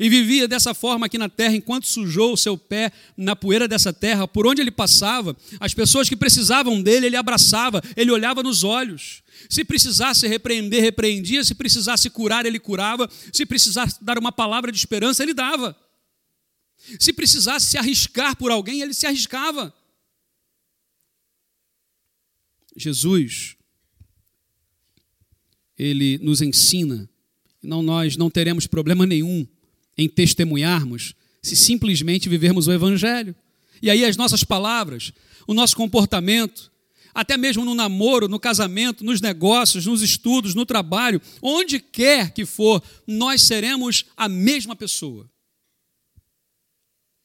E 0.00 0.08
vivia 0.08 0.48
dessa 0.48 0.72
forma 0.72 1.04
aqui 1.04 1.18
na 1.18 1.28
terra, 1.28 1.54
enquanto 1.54 1.86
sujou 1.86 2.32
o 2.32 2.36
seu 2.38 2.56
pé 2.56 2.90
na 3.16 3.36
poeira 3.36 3.68
dessa 3.68 3.92
terra, 3.92 4.26
por 4.26 4.46
onde 4.46 4.62
ele 4.62 4.70
passava, 4.70 5.36
as 5.60 5.74
pessoas 5.74 6.08
que 6.08 6.16
precisavam 6.16 6.80
dele, 6.80 7.06
ele 7.06 7.16
abraçava, 7.16 7.82
ele 7.94 8.10
olhava 8.10 8.42
nos 8.42 8.64
olhos. 8.64 9.22
Se 9.50 9.62
precisasse 9.62 10.26
repreender, 10.26 10.82
repreendia, 10.82 11.44
se 11.44 11.54
precisasse 11.54 12.08
curar, 12.08 12.46
ele 12.46 12.58
curava, 12.58 13.10
se 13.30 13.44
precisasse 13.44 14.02
dar 14.02 14.18
uma 14.18 14.32
palavra 14.32 14.72
de 14.72 14.78
esperança, 14.78 15.22
ele 15.22 15.34
dava. 15.34 15.76
Se 16.98 17.12
precisasse 17.12 17.66
se 17.66 17.76
arriscar 17.76 18.36
por 18.36 18.50
alguém, 18.50 18.80
ele 18.80 18.94
se 18.94 19.06
arriscava. 19.06 19.72
Jesus, 22.76 23.56
ele 25.78 26.18
nos 26.18 26.40
ensina, 26.40 27.08
não 27.62 27.82
nós 27.82 28.16
não 28.16 28.30
teremos 28.30 28.66
problema 28.66 29.06
nenhum 29.06 29.46
em 29.96 30.08
testemunharmos 30.08 31.14
se 31.44 31.54
simplesmente 31.54 32.28
vivermos 32.28 32.66
o 32.66 32.72
evangelho. 32.72 33.36
E 33.82 33.90
aí 33.90 34.04
as 34.04 34.16
nossas 34.16 34.42
palavras, 34.42 35.12
o 35.46 35.52
nosso 35.52 35.76
comportamento, 35.76 36.72
até 37.12 37.36
mesmo 37.36 37.64
no 37.64 37.74
namoro, 37.74 38.26
no 38.28 38.40
casamento, 38.40 39.04
nos 39.04 39.20
negócios, 39.20 39.84
nos 39.84 40.00
estudos, 40.00 40.54
no 40.54 40.64
trabalho, 40.64 41.20
onde 41.42 41.78
quer 41.78 42.32
que 42.32 42.46
for, 42.46 42.82
nós 43.06 43.42
seremos 43.42 44.06
a 44.16 44.26
mesma 44.26 44.74
pessoa. 44.74 45.30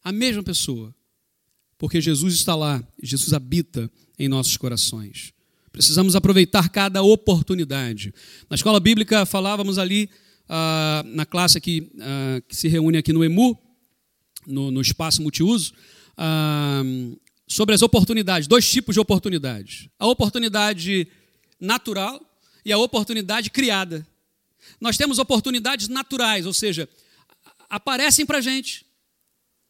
A 0.03 0.11
mesma 0.11 0.43
pessoa. 0.43 0.93
Porque 1.77 2.01
Jesus 2.01 2.35
está 2.35 2.55
lá, 2.55 2.85
Jesus 3.01 3.33
habita 3.33 3.89
em 4.17 4.27
nossos 4.27 4.57
corações. 4.57 5.33
Precisamos 5.71 6.15
aproveitar 6.15 6.69
cada 6.69 7.01
oportunidade. 7.01 8.13
Na 8.49 8.55
escola 8.55 8.79
bíblica 8.79 9.25
falávamos 9.25 9.77
ali, 9.77 10.09
ah, 10.47 11.03
na 11.05 11.25
classe 11.25 11.57
aqui, 11.57 11.91
ah, 11.99 12.41
que 12.47 12.55
se 12.55 12.67
reúne 12.67 12.97
aqui 12.97 13.13
no 13.13 13.23
EMU, 13.23 13.57
no, 14.47 14.71
no 14.71 14.81
espaço 14.81 15.21
multiuso, 15.21 15.73
ah, 16.17 16.81
sobre 17.47 17.73
as 17.73 17.81
oportunidades, 17.81 18.47
dois 18.47 18.69
tipos 18.69 18.93
de 18.93 18.99
oportunidades. 18.99 19.89
A 19.97 20.07
oportunidade 20.07 21.07
natural 21.59 22.19
e 22.63 22.71
a 22.71 22.77
oportunidade 22.77 23.49
criada. 23.49 24.05
Nós 24.79 24.97
temos 24.97 25.19
oportunidades 25.19 25.87
naturais, 25.87 26.45
ou 26.45 26.53
seja, 26.53 26.87
aparecem 27.69 28.25
para 28.25 28.39
a 28.39 28.41
gente, 28.41 28.85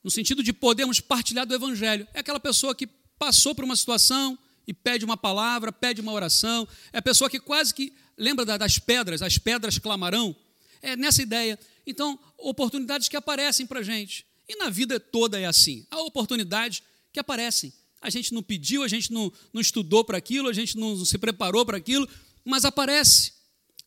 no 0.04 0.10
sentido 0.10 0.42
de 0.42 0.54
podermos 0.54 1.00
partilhar 1.00 1.46
do 1.46 1.54
Evangelho. 1.54 2.08
É 2.14 2.20
aquela 2.20 2.40
pessoa 2.40 2.74
que 2.74 2.88
passou 3.18 3.54
por 3.54 3.64
uma 3.64 3.76
situação, 3.76 4.38
e 4.70 4.74
pede 4.74 5.04
uma 5.04 5.18
palavra, 5.18 5.72
pede 5.72 6.00
uma 6.00 6.12
oração. 6.12 6.68
É 6.94 7.00
a 7.00 7.02
pessoa 7.02 7.28
que 7.28 7.40
quase 7.40 7.74
que 7.74 7.92
lembra 8.16 8.46
das 8.46 8.78
pedras, 8.78 9.24
as 9.24 9.36
pedras 9.36 9.80
clamarão. 9.80 10.36
É 10.80 10.96
nessa 10.96 11.24
ideia. 11.24 11.58
Então, 11.88 12.20
oportunidades 12.38 13.10
que 13.10 13.18
aparecem 13.18 13.66
para 13.66 13.80
a 13.80 13.84
gente. 13.84 14.28
E 14.48 14.56
na 14.58 14.70
vida 14.70 15.00
toda 15.00 15.40
é 15.40 15.46
assim. 15.48 15.88
Há 15.90 16.00
oportunidades 16.04 16.84
que 17.12 17.20
aparecem. 17.20 17.74
A 18.00 18.12
gente 18.12 18.32
não 18.32 18.44
pediu, 18.44 18.84
a 18.84 18.88
gente 18.88 19.12
não, 19.12 19.34
não 19.52 19.60
estudou 19.60 20.06
para 20.06 20.20
aquilo, 20.20 20.48
a 20.48 20.54
gente 20.54 20.78
não 20.78 21.04
se 21.04 21.18
preparou 21.18 21.66
para 21.66 21.78
aquilo, 21.78 22.08
mas 22.46 22.64
aparece. 22.64 23.34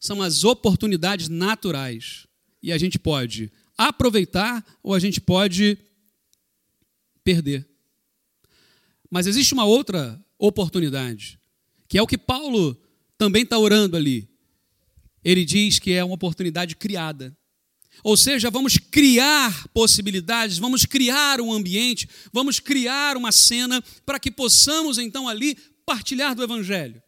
São 0.00 0.20
as 0.20 0.42
oportunidades 0.42 1.28
naturais. 1.28 2.26
E 2.60 2.72
a 2.72 2.78
gente 2.78 2.98
pode 2.98 3.52
aproveitar 3.78 4.66
ou 4.82 4.94
a 4.94 4.98
gente 4.98 5.20
pode 5.20 5.78
perder. 7.22 7.68
Mas 9.08 9.28
existe 9.28 9.54
uma 9.54 9.64
outra 9.64 10.20
oportunidade, 10.46 11.38
que 11.88 11.96
é 11.96 12.02
o 12.02 12.06
que 12.06 12.18
Paulo 12.18 12.76
também 13.16 13.44
está 13.44 13.58
orando 13.58 13.96
ali. 13.96 14.28
Ele 15.24 15.44
diz 15.44 15.78
que 15.78 15.92
é 15.92 16.02
uma 16.02 16.14
oportunidade 16.14 16.74
criada. 16.74 17.36
Ou 18.02 18.16
seja, 18.16 18.50
vamos 18.50 18.76
criar 18.76 19.68
possibilidades, 19.68 20.58
vamos 20.58 20.84
criar 20.84 21.40
um 21.40 21.52
ambiente, 21.52 22.08
vamos 22.32 22.58
criar 22.58 23.16
uma 23.16 23.30
cena 23.30 23.82
para 24.04 24.18
que 24.18 24.30
possamos 24.30 24.98
então 24.98 25.28
ali 25.28 25.56
partilhar 25.86 26.34
do 26.34 26.42
Evangelho. 26.42 27.00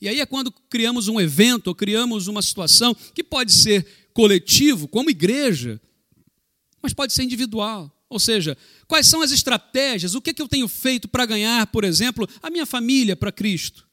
E 0.00 0.08
aí 0.08 0.20
é 0.20 0.26
quando 0.26 0.52
criamos 0.52 1.08
um 1.08 1.18
evento, 1.18 1.68
ou 1.68 1.74
criamos 1.74 2.26
uma 2.26 2.42
situação 2.42 2.94
que 3.14 3.24
pode 3.24 3.52
ser 3.52 3.86
coletivo, 4.12 4.86
como 4.86 5.08
igreja, 5.08 5.80
mas 6.82 6.92
pode 6.92 7.14
ser 7.14 7.22
individual. 7.22 7.93
Ou 8.14 8.20
seja, 8.20 8.56
quais 8.86 9.08
são 9.08 9.22
as 9.22 9.32
estratégias? 9.32 10.14
O 10.14 10.22
que, 10.22 10.30
é 10.30 10.32
que 10.32 10.40
eu 10.40 10.46
tenho 10.46 10.68
feito 10.68 11.08
para 11.08 11.26
ganhar, 11.26 11.66
por 11.66 11.82
exemplo, 11.82 12.28
a 12.40 12.48
minha 12.48 12.64
família 12.64 13.16
para 13.16 13.32
Cristo? 13.32 13.88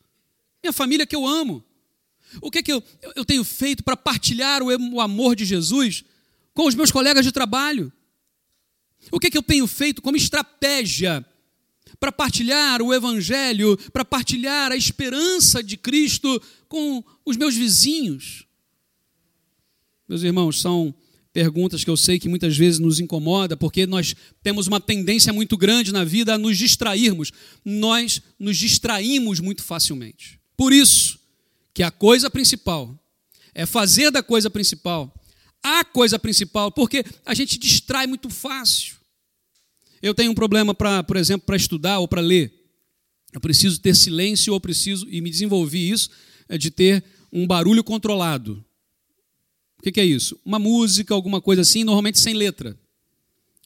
Minha 0.62 0.72
família 0.72 1.08
que 1.08 1.16
eu 1.16 1.26
amo. 1.26 1.66
O 2.40 2.52
que, 2.52 2.60
é 2.60 2.62
que 2.62 2.72
eu, 2.72 2.84
eu 3.16 3.26
tenho 3.26 3.44
feito 3.44 3.84
para 3.84 3.98
partilhar 3.98 4.62
o, 4.62 5.02
amor 5.02 5.36
de 5.36 5.44
Jesus 5.44 6.04
com 6.54 6.68
os 6.68 6.76
meus 6.76 6.92
colegas 6.92 7.26
de 7.26 7.32
trabalho? 7.32 7.92
O 9.12 9.20
que, 9.20 9.32
que 9.32 9.38
eu 9.40 9.42
tenho 9.42 9.66
feito 9.66 10.04
como 10.04 10.16
estratégia 10.16 11.26
para 12.00 12.12
partilhar 12.12 12.80
o 12.80 12.94
Evangelho, 12.94 13.76
para 13.92 14.06
partilhar 14.06 14.72
a 14.72 14.76
esperança 14.76 15.64
de 15.64 15.78
Cristo 15.78 16.40
com 16.70 17.04
os 17.26 17.38
meus 17.38 17.56
vizinhos? 17.56 18.46
Meus 20.08 20.22
irmãos, 20.22 20.62
são 20.62 20.94
perguntas 21.34 21.84
que 21.84 21.90
eu 21.90 21.98
sei 21.98 22.20
que 22.20 22.30
muitas 22.30 22.58
vezes 22.58 22.80
nos 22.80 23.00
incomoda, 23.00 23.56
porque 23.56 23.86
nós 23.86 24.16
temos 24.44 24.68
uma 24.68 24.80
tendência 24.80 25.32
muito 25.32 25.58
grande 25.58 25.92
na 25.92 26.04
vida 26.04 26.34
a 26.34 26.38
nos 26.38 26.58
distrairmos. 26.58 27.32
Nós 27.64 28.22
nos 28.38 28.58
distraímos 28.58 29.40
muito 29.40 29.64
facilmente. 29.64 30.40
Por 30.58 30.74
isso 30.74 31.20
que 31.74 31.84
a 31.84 31.92
coisa 31.92 32.30
principal 32.30 32.98
é 33.54 33.66
fazer 33.66 34.12
da 34.12 34.22
coisa 34.22 34.50
principal 34.50 35.14
a 35.64 35.86
coisa 35.86 36.18
principal, 36.18 36.72
porque 36.72 37.06
a 37.26 37.34
gente 37.34 37.58
distrai 37.58 38.08
muito 38.08 38.30
fácil. 38.30 38.96
Eu 40.02 40.16
tenho 40.16 40.32
um 40.32 40.36
problema 40.36 40.74
para, 40.74 41.04
por 41.04 41.16
exemplo, 41.16 41.46
para 41.46 41.56
estudar 41.56 42.00
ou 42.00 42.08
para 42.08 42.22
ler. 42.22 42.52
Eu 43.32 43.40
preciso 43.40 43.80
ter 43.80 43.96
silêncio 43.96 44.54
ou 44.54 44.60
preciso 44.60 45.08
e 45.10 45.22
me 45.22 45.30
desenvolvi 45.30 45.92
isso 45.92 46.10
é 46.50 46.58
de 46.58 46.72
ter 46.72 47.04
um 47.32 47.46
barulho 47.46 47.84
controlado. 47.84 48.66
O 49.82 49.84
que, 49.84 49.92
que 49.92 50.00
é 50.00 50.06
isso? 50.06 50.40
Uma 50.46 50.60
música, 50.60 51.12
alguma 51.12 51.42
coisa 51.42 51.64
assim, 51.64 51.84
normalmente 51.84 52.20
sem 52.20 52.36
letra. 52.36 52.78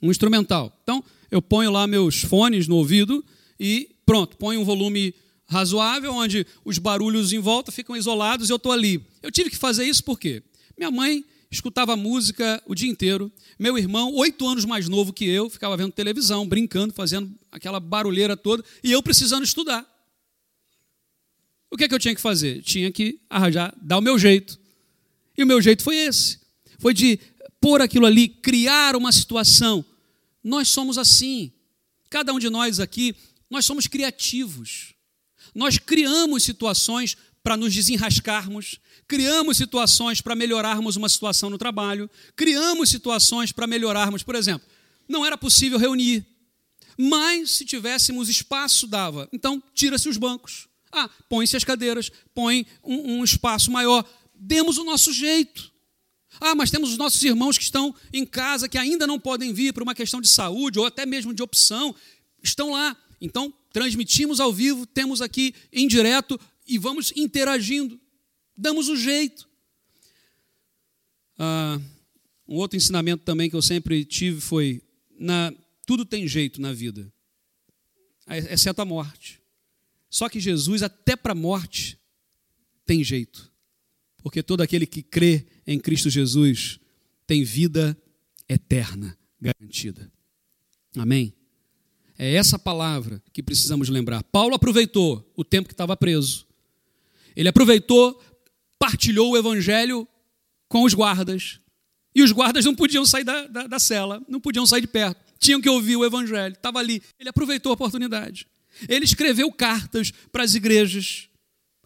Um 0.02 0.10
instrumental. 0.10 0.72
Então, 0.82 1.04
eu 1.30 1.42
ponho 1.42 1.70
lá 1.70 1.86
meus 1.86 2.22
fones 2.22 2.70
no 2.70 2.78
ouvido 2.78 3.22
e 3.60 3.94
pronto, 4.06 4.38
ponho 4.38 4.62
um 4.62 4.64
volume 4.64 5.14
razoável, 5.46 6.14
onde 6.14 6.48
os 6.64 6.78
barulhos 6.78 7.34
em 7.34 7.40
volta 7.40 7.70
ficam 7.70 7.98
isolados 7.98 8.48
e 8.48 8.54
eu 8.54 8.56
estou 8.56 8.72
ali. 8.72 9.06
Eu 9.22 9.30
tive 9.30 9.50
que 9.50 9.58
fazer 9.58 9.84
isso 9.84 10.06
por 10.06 10.18
quê? 10.18 10.42
Minha 10.78 10.90
mãe 10.90 11.22
escutava 11.52 11.98
música 11.98 12.64
o 12.66 12.74
dia 12.74 12.90
inteiro. 12.90 13.30
Meu 13.60 13.78
irmão, 13.78 14.14
oito 14.14 14.48
anos 14.48 14.64
mais 14.64 14.88
novo 14.88 15.12
que 15.12 15.26
eu, 15.26 15.50
ficava 15.50 15.76
vendo 15.76 15.92
televisão, 15.92 16.48
brincando, 16.48 16.94
fazendo 16.94 17.30
aquela 17.52 17.82
barulheira 17.82 18.38
toda, 18.38 18.64
e 18.82 18.90
eu 18.90 19.04
precisando 19.04 19.44
estudar. 19.44 19.86
O 21.70 21.76
que, 21.76 21.84
é 21.84 21.88
que 21.90 21.94
eu 21.94 22.00
tinha 22.00 22.16
que 22.16 22.22
fazer? 22.22 22.62
Tinha 22.62 22.90
que 22.90 23.20
arranjar, 23.30 23.76
dar 23.82 23.98
o 23.98 24.02
meu 24.02 24.18
jeito. 24.18 24.64
E 25.38 25.44
o 25.44 25.48
meu 25.48 25.62
jeito 25.62 25.84
foi 25.84 25.98
esse: 25.98 26.40
foi 26.80 26.94
de 26.94 27.20
pôr 27.60 27.82
aquilo 27.82 28.06
ali, 28.06 28.28
criar 28.28 28.96
uma 28.96 29.12
situação. 29.12 29.84
Nós 30.44 30.70
somos 30.70 30.98
assim. 30.98 31.52
Cada 32.10 32.32
um 32.32 32.40
de 32.40 32.50
nós 32.50 32.80
aqui, 32.80 33.16
nós 33.50 33.66
somos 33.66 33.88
criativos. 33.88 34.94
Nós 35.54 35.78
criamos 35.78 36.44
situações 36.44 37.18
para 37.44 37.56
nos 37.56 37.74
desenrascarmos, 37.74 38.80
criamos 39.08 39.58
situações 39.58 40.20
para 40.20 40.36
melhorarmos 40.36 40.96
uma 40.96 41.08
situação 41.08 41.50
no 41.50 41.58
trabalho, 41.58 42.10
criamos 42.36 42.90
situações 42.90 43.52
para 43.52 43.68
melhorarmos, 43.68 44.24
por 44.24 44.34
exemplo, 44.34 44.68
não 45.08 45.26
era 45.26 45.38
possível 45.38 45.78
reunir, 45.78 46.26
mas 46.98 47.52
se 47.52 47.64
tivéssemos 47.66 48.30
espaço, 48.30 48.88
dava. 48.88 49.30
Então, 49.32 49.62
tira-se 49.74 50.10
os 50.10 50.18
bancos. 50.18 50.68
Ah, 50.92 51.10
põe-se 51.30 51.56
as 51.56 51.64
cadeiras, 51.64 52.12
põe 52.34 52.66
um, 52.84 53.18
um 53.18 53.24
espaço 53.24 53.70
maior 53.70 54.04
demos 54.38 54.78
o 54.78 54.84
nosso 54.84 55.12
jeito. 55.14 55.74
Ah, 56.40 56.54
mas 56.54 56.70
temos 56.70 56.92
os 56.92 56.98
nossos 56.98 57.24
irmãos 57.24 57.58
que 57.58 57.64
estão 57.64 57.96
em 58.12 58.26
casa, 58.26 58.68
que 58.68 58.78
ainda 58.78 59.08
não 59.08 59.20
podem 59.20 59.54
vir 59.54 59.74
por 59.74 59.84
uma 59.84 59.96
questão 59.96 60.20
de 60.20 60.28
saúde 60.28 60.80
ou 60.80 60.86
até 60.86 61.06
mesmo 61.06 61.34
de 61.34 61.42
opção, 61.42 61.96
estão 62.44 62.72
lá. 62.72 62.96
Então, 63.22 63.54
transmitimos 63.72 64.40
ao 64.40 64.52
vivo, 64.52 64.86
temos 64.86 65.22
aqui 65.22 65.56
em 65.72 65.88
direto 65.88 66.40
e 66.68 66.78
vamos 66.78 67.14
interagindo. 67.16 68.00
Damos 68.58 68.90
o 68.90 68.96
jeito. 68.96 69.48
Ah, 71.38 71.80
um 72.48 72.56
outro 72.56 72.78
ensinamento 72.78 73.24
também 73.24 73.50
que 73.50 73.56
eu 73.56 73.62
sempre 73.62 74.04
tive 74.04 74.42
foi: 74.42 74.82
na, 75.18 75.54
tudo 75.86 76.06
tem 76.06 76.28
jeito 76.28 76.60
na 76.60 76.74
vida, 76.74 77.12
exceto 78.28 78.82
a 78.82 78.86
morte. 78.86 79.42
Só 80.10 80.30
que 80.30 80.40
Jesus, 80.40 80.84
até 80.84 81.16
para 81.16 81.32
a 81.32 81.36
morte, 81.36 82.00
tem 82.86 83.04
jeito 83.04 83.55
porque 84.26 84.42
todo 84.42 84.62
aquele 84.62 84.88
que 84.88 85.04
crê 85.04 85.46
em 85.68 85.80
Cristo 85.80 86.10
Jesus 86.10 86.80
tem 87.28 87.44
vida 87.44 87.96
eterna 88.50 89.16
garantida. 89.40 90.12
Amém? 90.98 91.32
É 92.18 92.34
essa 92.34 92.58
palavra 92.58 93.22
que 93.32 93.44
precisamos 93.44 93.88
lembrar. 93.88 94.24
Paulo 94.24 94.56
aproveitou 94.56 95.32
o 95.36 95.44
tempo 95.44 95.68
que 95.68 95.76
estava 95.76 95.96
preso. 95.96 96.48
Ele 97.36 97.48
aproveitou, 97.48 98.20
partilhou 98.80 99.34
o 99.34 99.38
evangelho 99.38 100.08
com 100.68 100.82
os 100.82 100.96
guardas. 100.96 101.60
E 102.16 102.24
os 102.24 102.32
guardas 102.32 102.66
não 102.66 102.74
podiam 102.74 103.06
sair 103.06 103.24
da, 103.24 103.46
da, 103.46 103.68
da 103.68 103.78
cela, 103.78 104.26
não 104.28 104.42
podiam 104.42 104.66
sair 104.66 104.82
de 104.82 104.88
perto. 104.88 105.24
Tinham 105.38 105.62
que 105.62 105.70
ouvir 105.70 105.98
o 105.98 106.04
evangelho. 106.04 106.54
Estava 106.54 106.80
ali. 106.80 107.00
Ele 107.20 107.30
aproveitou 107.30 107.70
a 107.70 107.76
oportunidade. 107.76 108.48
Ele 108.90 109.06
escreveu 109.06 109.52
cartas 109.52 110.12
para 110.32 110.44
as 110.44 110.56
igrejas. 110.56 111.30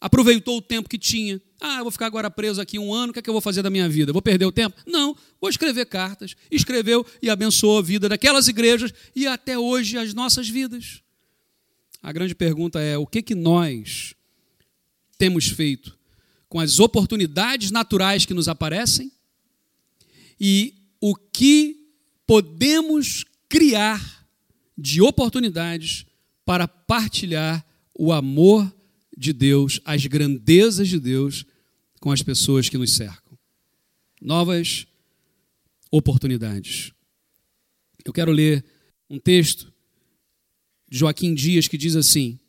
Aproveitou 0.02 0.58
o 0.58 0.62
tempo 0.62 0.88
que 0.88 0.98
tinha. 0.98 1.42
Ah, 1.60 1.78
eu 1.80 1.84
vou 1.84 1.92
ficar 1.92 2.06
agora 2.06 2.32
preso 2.32 2.62
aqui 2.62 2.80
um 2.80 2.94
ano, 2.94 3.12
o 3.12 3.14
que 3.14 3.20
é 3.20 3.22
que 3.22 3.30
eu 3.30 3.34
vou 3.34 3.42
fazer 3.42 3.62
da 3.62 3.70
minha 3.70 3.90
vida? 3.90 4.14
Vou 4.14 4.22
perder 4.22 4.46
o 4.46 4.52
tempo? 4.52 4.76
Não, 4.86 5.16
vou 5.42 5.50
escrever 5.50 5.86
cartas. 5.86 6.36
Escreveu 6.50 7.06
e 7.22 7.30
abençoou 7.30 7.80
a 7.80 7.82
vida 7.82 8.08
daquelas 8.08 8.48
igrejas 8.48 8.94
e 9.16 9.28
até 9.28 9.58
hoje 9.58 9.98
as 9.98 10.14
nossas 10.14 10.48
vidas. 10.48 11.02
A 12.02 12.12
grande 12.12 12.34
pergunta 12.34 12.80
é: 12.80 12.98
o 12.98 13.06
que, 13.06 13.22
que 13.22 13.36
nós 13.36 14.16
temos 15.18 15.48
feito 15.48 15.98
com 16.48 16.60
as 16.60 16.80
oportunidades 16.80 17.72
naturais 17.72 18.26
que 18.26 18.34
nos 18.34 18.48
aparecem 18.48 19.12
e 20.40 20.74
o 21.02 21.16
que 21.16 21.90
podemos 22.26 23.26
criar 23.50 24.26
de 24.78 25.02
oportunidades 25.02 26.06
para 26.46 26.68
partilhar 26.68 27.66
o 27.94 28.14
amor 28.14 28.74
de 29.20 29.34
Deus, 29.34 29.82
as 29.84 30.06
grandezas 30.06 30.88
de 30.88 30.98
Deus 30.98 31.46
com 32.00 32.10
as 32.10 32.24
pessoas 32.24 32.70
que 32.70 32.78
nos 32.78 32.94
cercam. 32.94 33.38
Novas 34.22 34.88
oportunidades. 35.92 36.94
Eu 38.06 38.14
quero 38.14 38.32
ler 38.32 38.64
um 39.10 39.20
texto 39.20 39.74
de 40.90 40.98
Joaquim 40.98 41.36
Dias 41.36 41.68
que 41.68 41.78
diz 41.78 41.98
assim: 41.98 42.40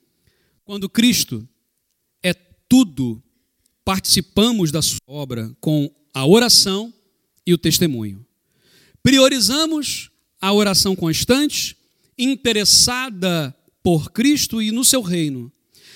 Quando 0.64 0.88
Cristo 0.88 1.46
é 2.22 2.33
tudo, 2.68 3.20
participamos 3.85 4.70
da 4.70 4.80
sua 4.80 5.00
obra 5.09 5.52
com 5.61 5.92
a 6.14 6.24
oração 6.24 6.94
e 7.44 7.52
o 7.52 7.59
testemunho. 7.59 8.24
Priorizamos 9.02 10.09
a 10.40 10.52
oração 10.52 10.94
constante, 10.94 11.76
interessada 12.16 13.52
por 13.83 14.12
Cristo 14.12 14.62
e 14.62 14.70
no 14.70 14.85
seu 14.85 15.02
reino 15.02 15.52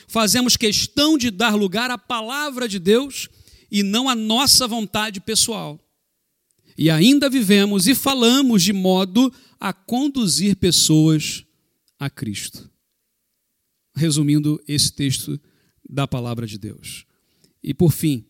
fazemos 0.07 0.57
questão 0.57 1.17
de 1.17 1.31
dar 1.31 1.55
lugar 1.55 1.91
à 1.91 1.99
palavra 1.99 2.69
de 2.69 2.79
Deus 2.79 3.29
e 3.71 3.83
não 3.83 4.09
à 4.09 4.15
nossa 4.15 4.67
vontade 4.67 5.21
pessoal. 5.21 5.81
E 6.77 6.91
ainda 6.91 7.31
vivemos 7.31 7.87
e 7.87 7.95
falamos 7.95 8.63
de 8.63 8.73
modo 8.73 9.33
a 9.61 9.73
conduzir 9.73 10.57
pessoas 10.57 11.45
a 11.99 12.11
Cristo. 12.11 12.71
Resumindo 13.97 14.63
esse 14.67 14.93
texto 14.93 15.41
da 15.89 16.07
palavra 16.07 16.47
de 16.47 16.59
Deus. 16.59 17.07
E 17.63 17.73
por 17.73 17.93
fim, 17.93 18.25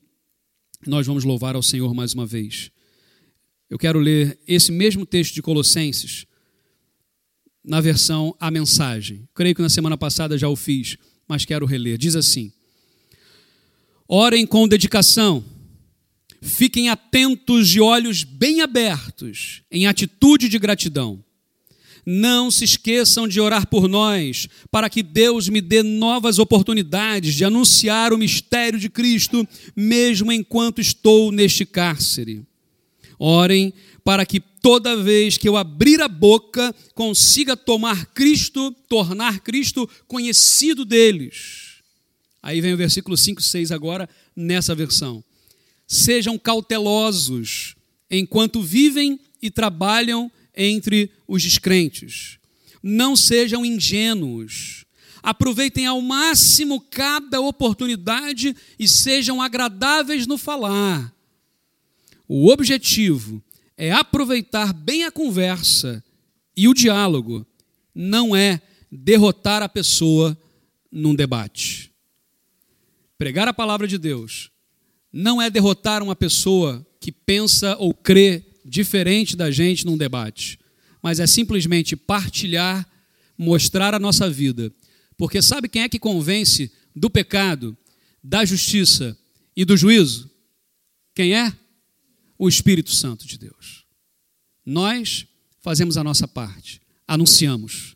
nós 0.86 1.06
vamos 1.06 1.24
louvar 1.24 1.56
ao 1.56 1.62
Senhor 1.62 1.94
mais 1.94 2.12
uma 2.12 2.26
vez. 2.26 2.70
Eu 3.68 3.78
quero 3.78 3.98
ler 3.98 4.38
esse 4.46 4.70
mesmo 4.70 5.06
texto 5.06 5.34
de 5.34 5.42
Colossenses 5.42 6.26
na 7.64 7.80
versão 7.80 8.36
A 8.38 8.50
Mensagem. 8.50 9.26
Creio 9.34 9.54
que 9.54 9.62
na 9.62 9.70
semana 9.70 9.96
passada 9.96 10.36
já 10.36 10.48
o 10.48 10.54
fiz 10.54 10.98
mas 11.28 11.44
quero 11.44 11.66
reler. 11.66 11.98
Diz 11.98 12.16
assim: 12.16 12.52
Orem 14.08 14.46
com 14.46 14.68
dedicação, 14.68 15.44
fiquem 16.42 16.88
atentos 16.88 17.68
de 17.68 17.80
olhos 17.80 18.22
bem 18.22 18.60
abertos, 18.60 19.62
em 19.70 19.86
atitude 19.86 20.48
de 20.48 20.58
gratidão. 20.58 21.24
Não 22.06 22.50
se 22.50 22.64
esqueçam 22.64 23.26
de 23.26 23.40
orar 23.40 23.66
por 23.66 23.88
nós, 23.88 24.46
para 24.70 24.90
que 24.90 25.02
Deus 25.02 25.48
me 25.48 25.62
dê 25.62 25.82
novas 25.82 26.38
oportunidades 26.38 27.34
de 27.34 27.46
anunciar 27.46 28.12
o 28.12 28.18
mistério 28.18 28.78
de 28.78 28.90
Cristo, 28.90 29.48
mesmo 29.74 30.30
enquanto 30.30 30.82
estou 30.82 31.32
neste 31.32 31.64
cárcere. 31.64 32.44
Orem 33.18 33.72
para 34.04 34.26
que 34.26 34.38
toda 34.38 34.96
vez 34.96 35.38
que 35.38 35.48
eu 35.48 35.56
abrir 35.56 36.00
a 36.00 36.08
boca, 36.08 36.74
consiga 36.94 37.56
tomar 37.56 38.06
Cristo, 38.06 38.70
tornar 38.88 39.40
Cristo 39.40 39.88
conhecido 40.06 40.84
deles. 40.84 41.82
Aí 42.42 42.60
vem 42.60 42.74
o 42.74 42.76
versículo 42.76 43.16
5, 43.16 43.40
6 43.40 43.72
agora, 43.72 44.08
nessa 44.36 44.74
versão. 44.74 45.24
Sejam 45.86 46.38
cautelosos 46.38 47.74
enquanto 48.10 48.62
vivem 48.62 49.18
e 49.40 49.50
trabalham 49.50 50.30
entre 50.54 51.10
os 51.26 51.42
descrentes. 51.42 52.38
Não 52.82 53.16
sejam 53.16 53.64
ingênuos. 53.64 54.84
Aproveitem 55.22 55.86
ao 55.86 56.02
máximo 56.02 56.80
cada 56.80 57.40
oportunidade 57.40 58.54
e 58.78 58.86
sejam 58.86 59.40
agradáveis 59.40 60.26
no 60.26 60.36
falar. 60.36 61.13
O 62.26 62.50
objetivo 62.50 63.42
é 63.76 63.92
aproveitar 63.92 64.72
bem 64.72 65.04
a 65.04 65.10
conversa 65.10 66.02
E 66.56 66.68
o 66.68 66.74
diálogo 66.74 67.44
não 67.94 68.34
é 68.34 68.60
derrotar 68.90 69.62
a 69.62 69.68
pessoa 69.68 70.38
num 70.90 71.14
debate. 71.14 71.90
Pregar 73.18 73.48
a 73.48 73.52
palavra 73.52 73.88
de 73.88 73.98
Deus 73.98 74.50
não 75.12 75.40
é 75.40 75.50
derrotar 75.50 76.02
uma 76.02 76.16
pessoa 76.16 76.84
que 77.00 77.12
pensa 77.12 77.76
ou 77.78 77.92
crê 77.92 78.44
diferente 78.64 79.36
da 79.36 79.50
gente 79.50 79.84
num 79.84 79.96
debate, 79.96 80.58
mas 81.02 81.20
é 81.20 81.26
simplesmente 81.26 81.94
partilhar, 81.94 82.88
mostrar 83.36 83.94
a 83.94 83.98
nossa 83.98 84.30
vida. 84.30 84.72
Porque 85.16 85.42
sabe 85.42 85.68
quem 85.68 85.82
é 85.82 85.88
que 85.88 85.98
convence 85.98 86.72
do 86.94 87.10
pecado, 87.10 87.76
da 88.22 88.44
justiça 88.44 89.16
e 89.56 89.64
do 89.64 89.76
juízo? 89.76 90.30
Quem 91.14 91.34
é? 91.34 91.52
O 92.38 92.48
Espírito 92.48 92.90
Santo 92.90 93.26
de 93.26 93.38
Deus. 93.38 93.84
Nós 94.64 95.26
fazemos 95.60 95.96
a 95.96 96.04
nossa 96.04 96.26
parte, 96.26 96.80
anunciamos. 97.06 97.94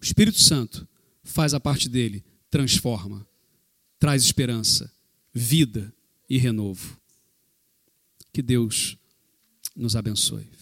O 0.00 0.04
Espírito 0.04 0.40
Santo 0.40 0.86
faz 1.22 1.54
a 1.54 1.60
parte 1.60 1.88
dele, 1.88 2.24
transforma, 2.50 3.26
traz 3.98 4.22
esperança, 4.22 4.92
vida 5.32 5.92
e 6.28 6.38
renovo. 6.38 6.98
Que 8.32 8.42
Deus 8.42 8.96
nos 9.74 9.96
abençoe. 9.96 10.55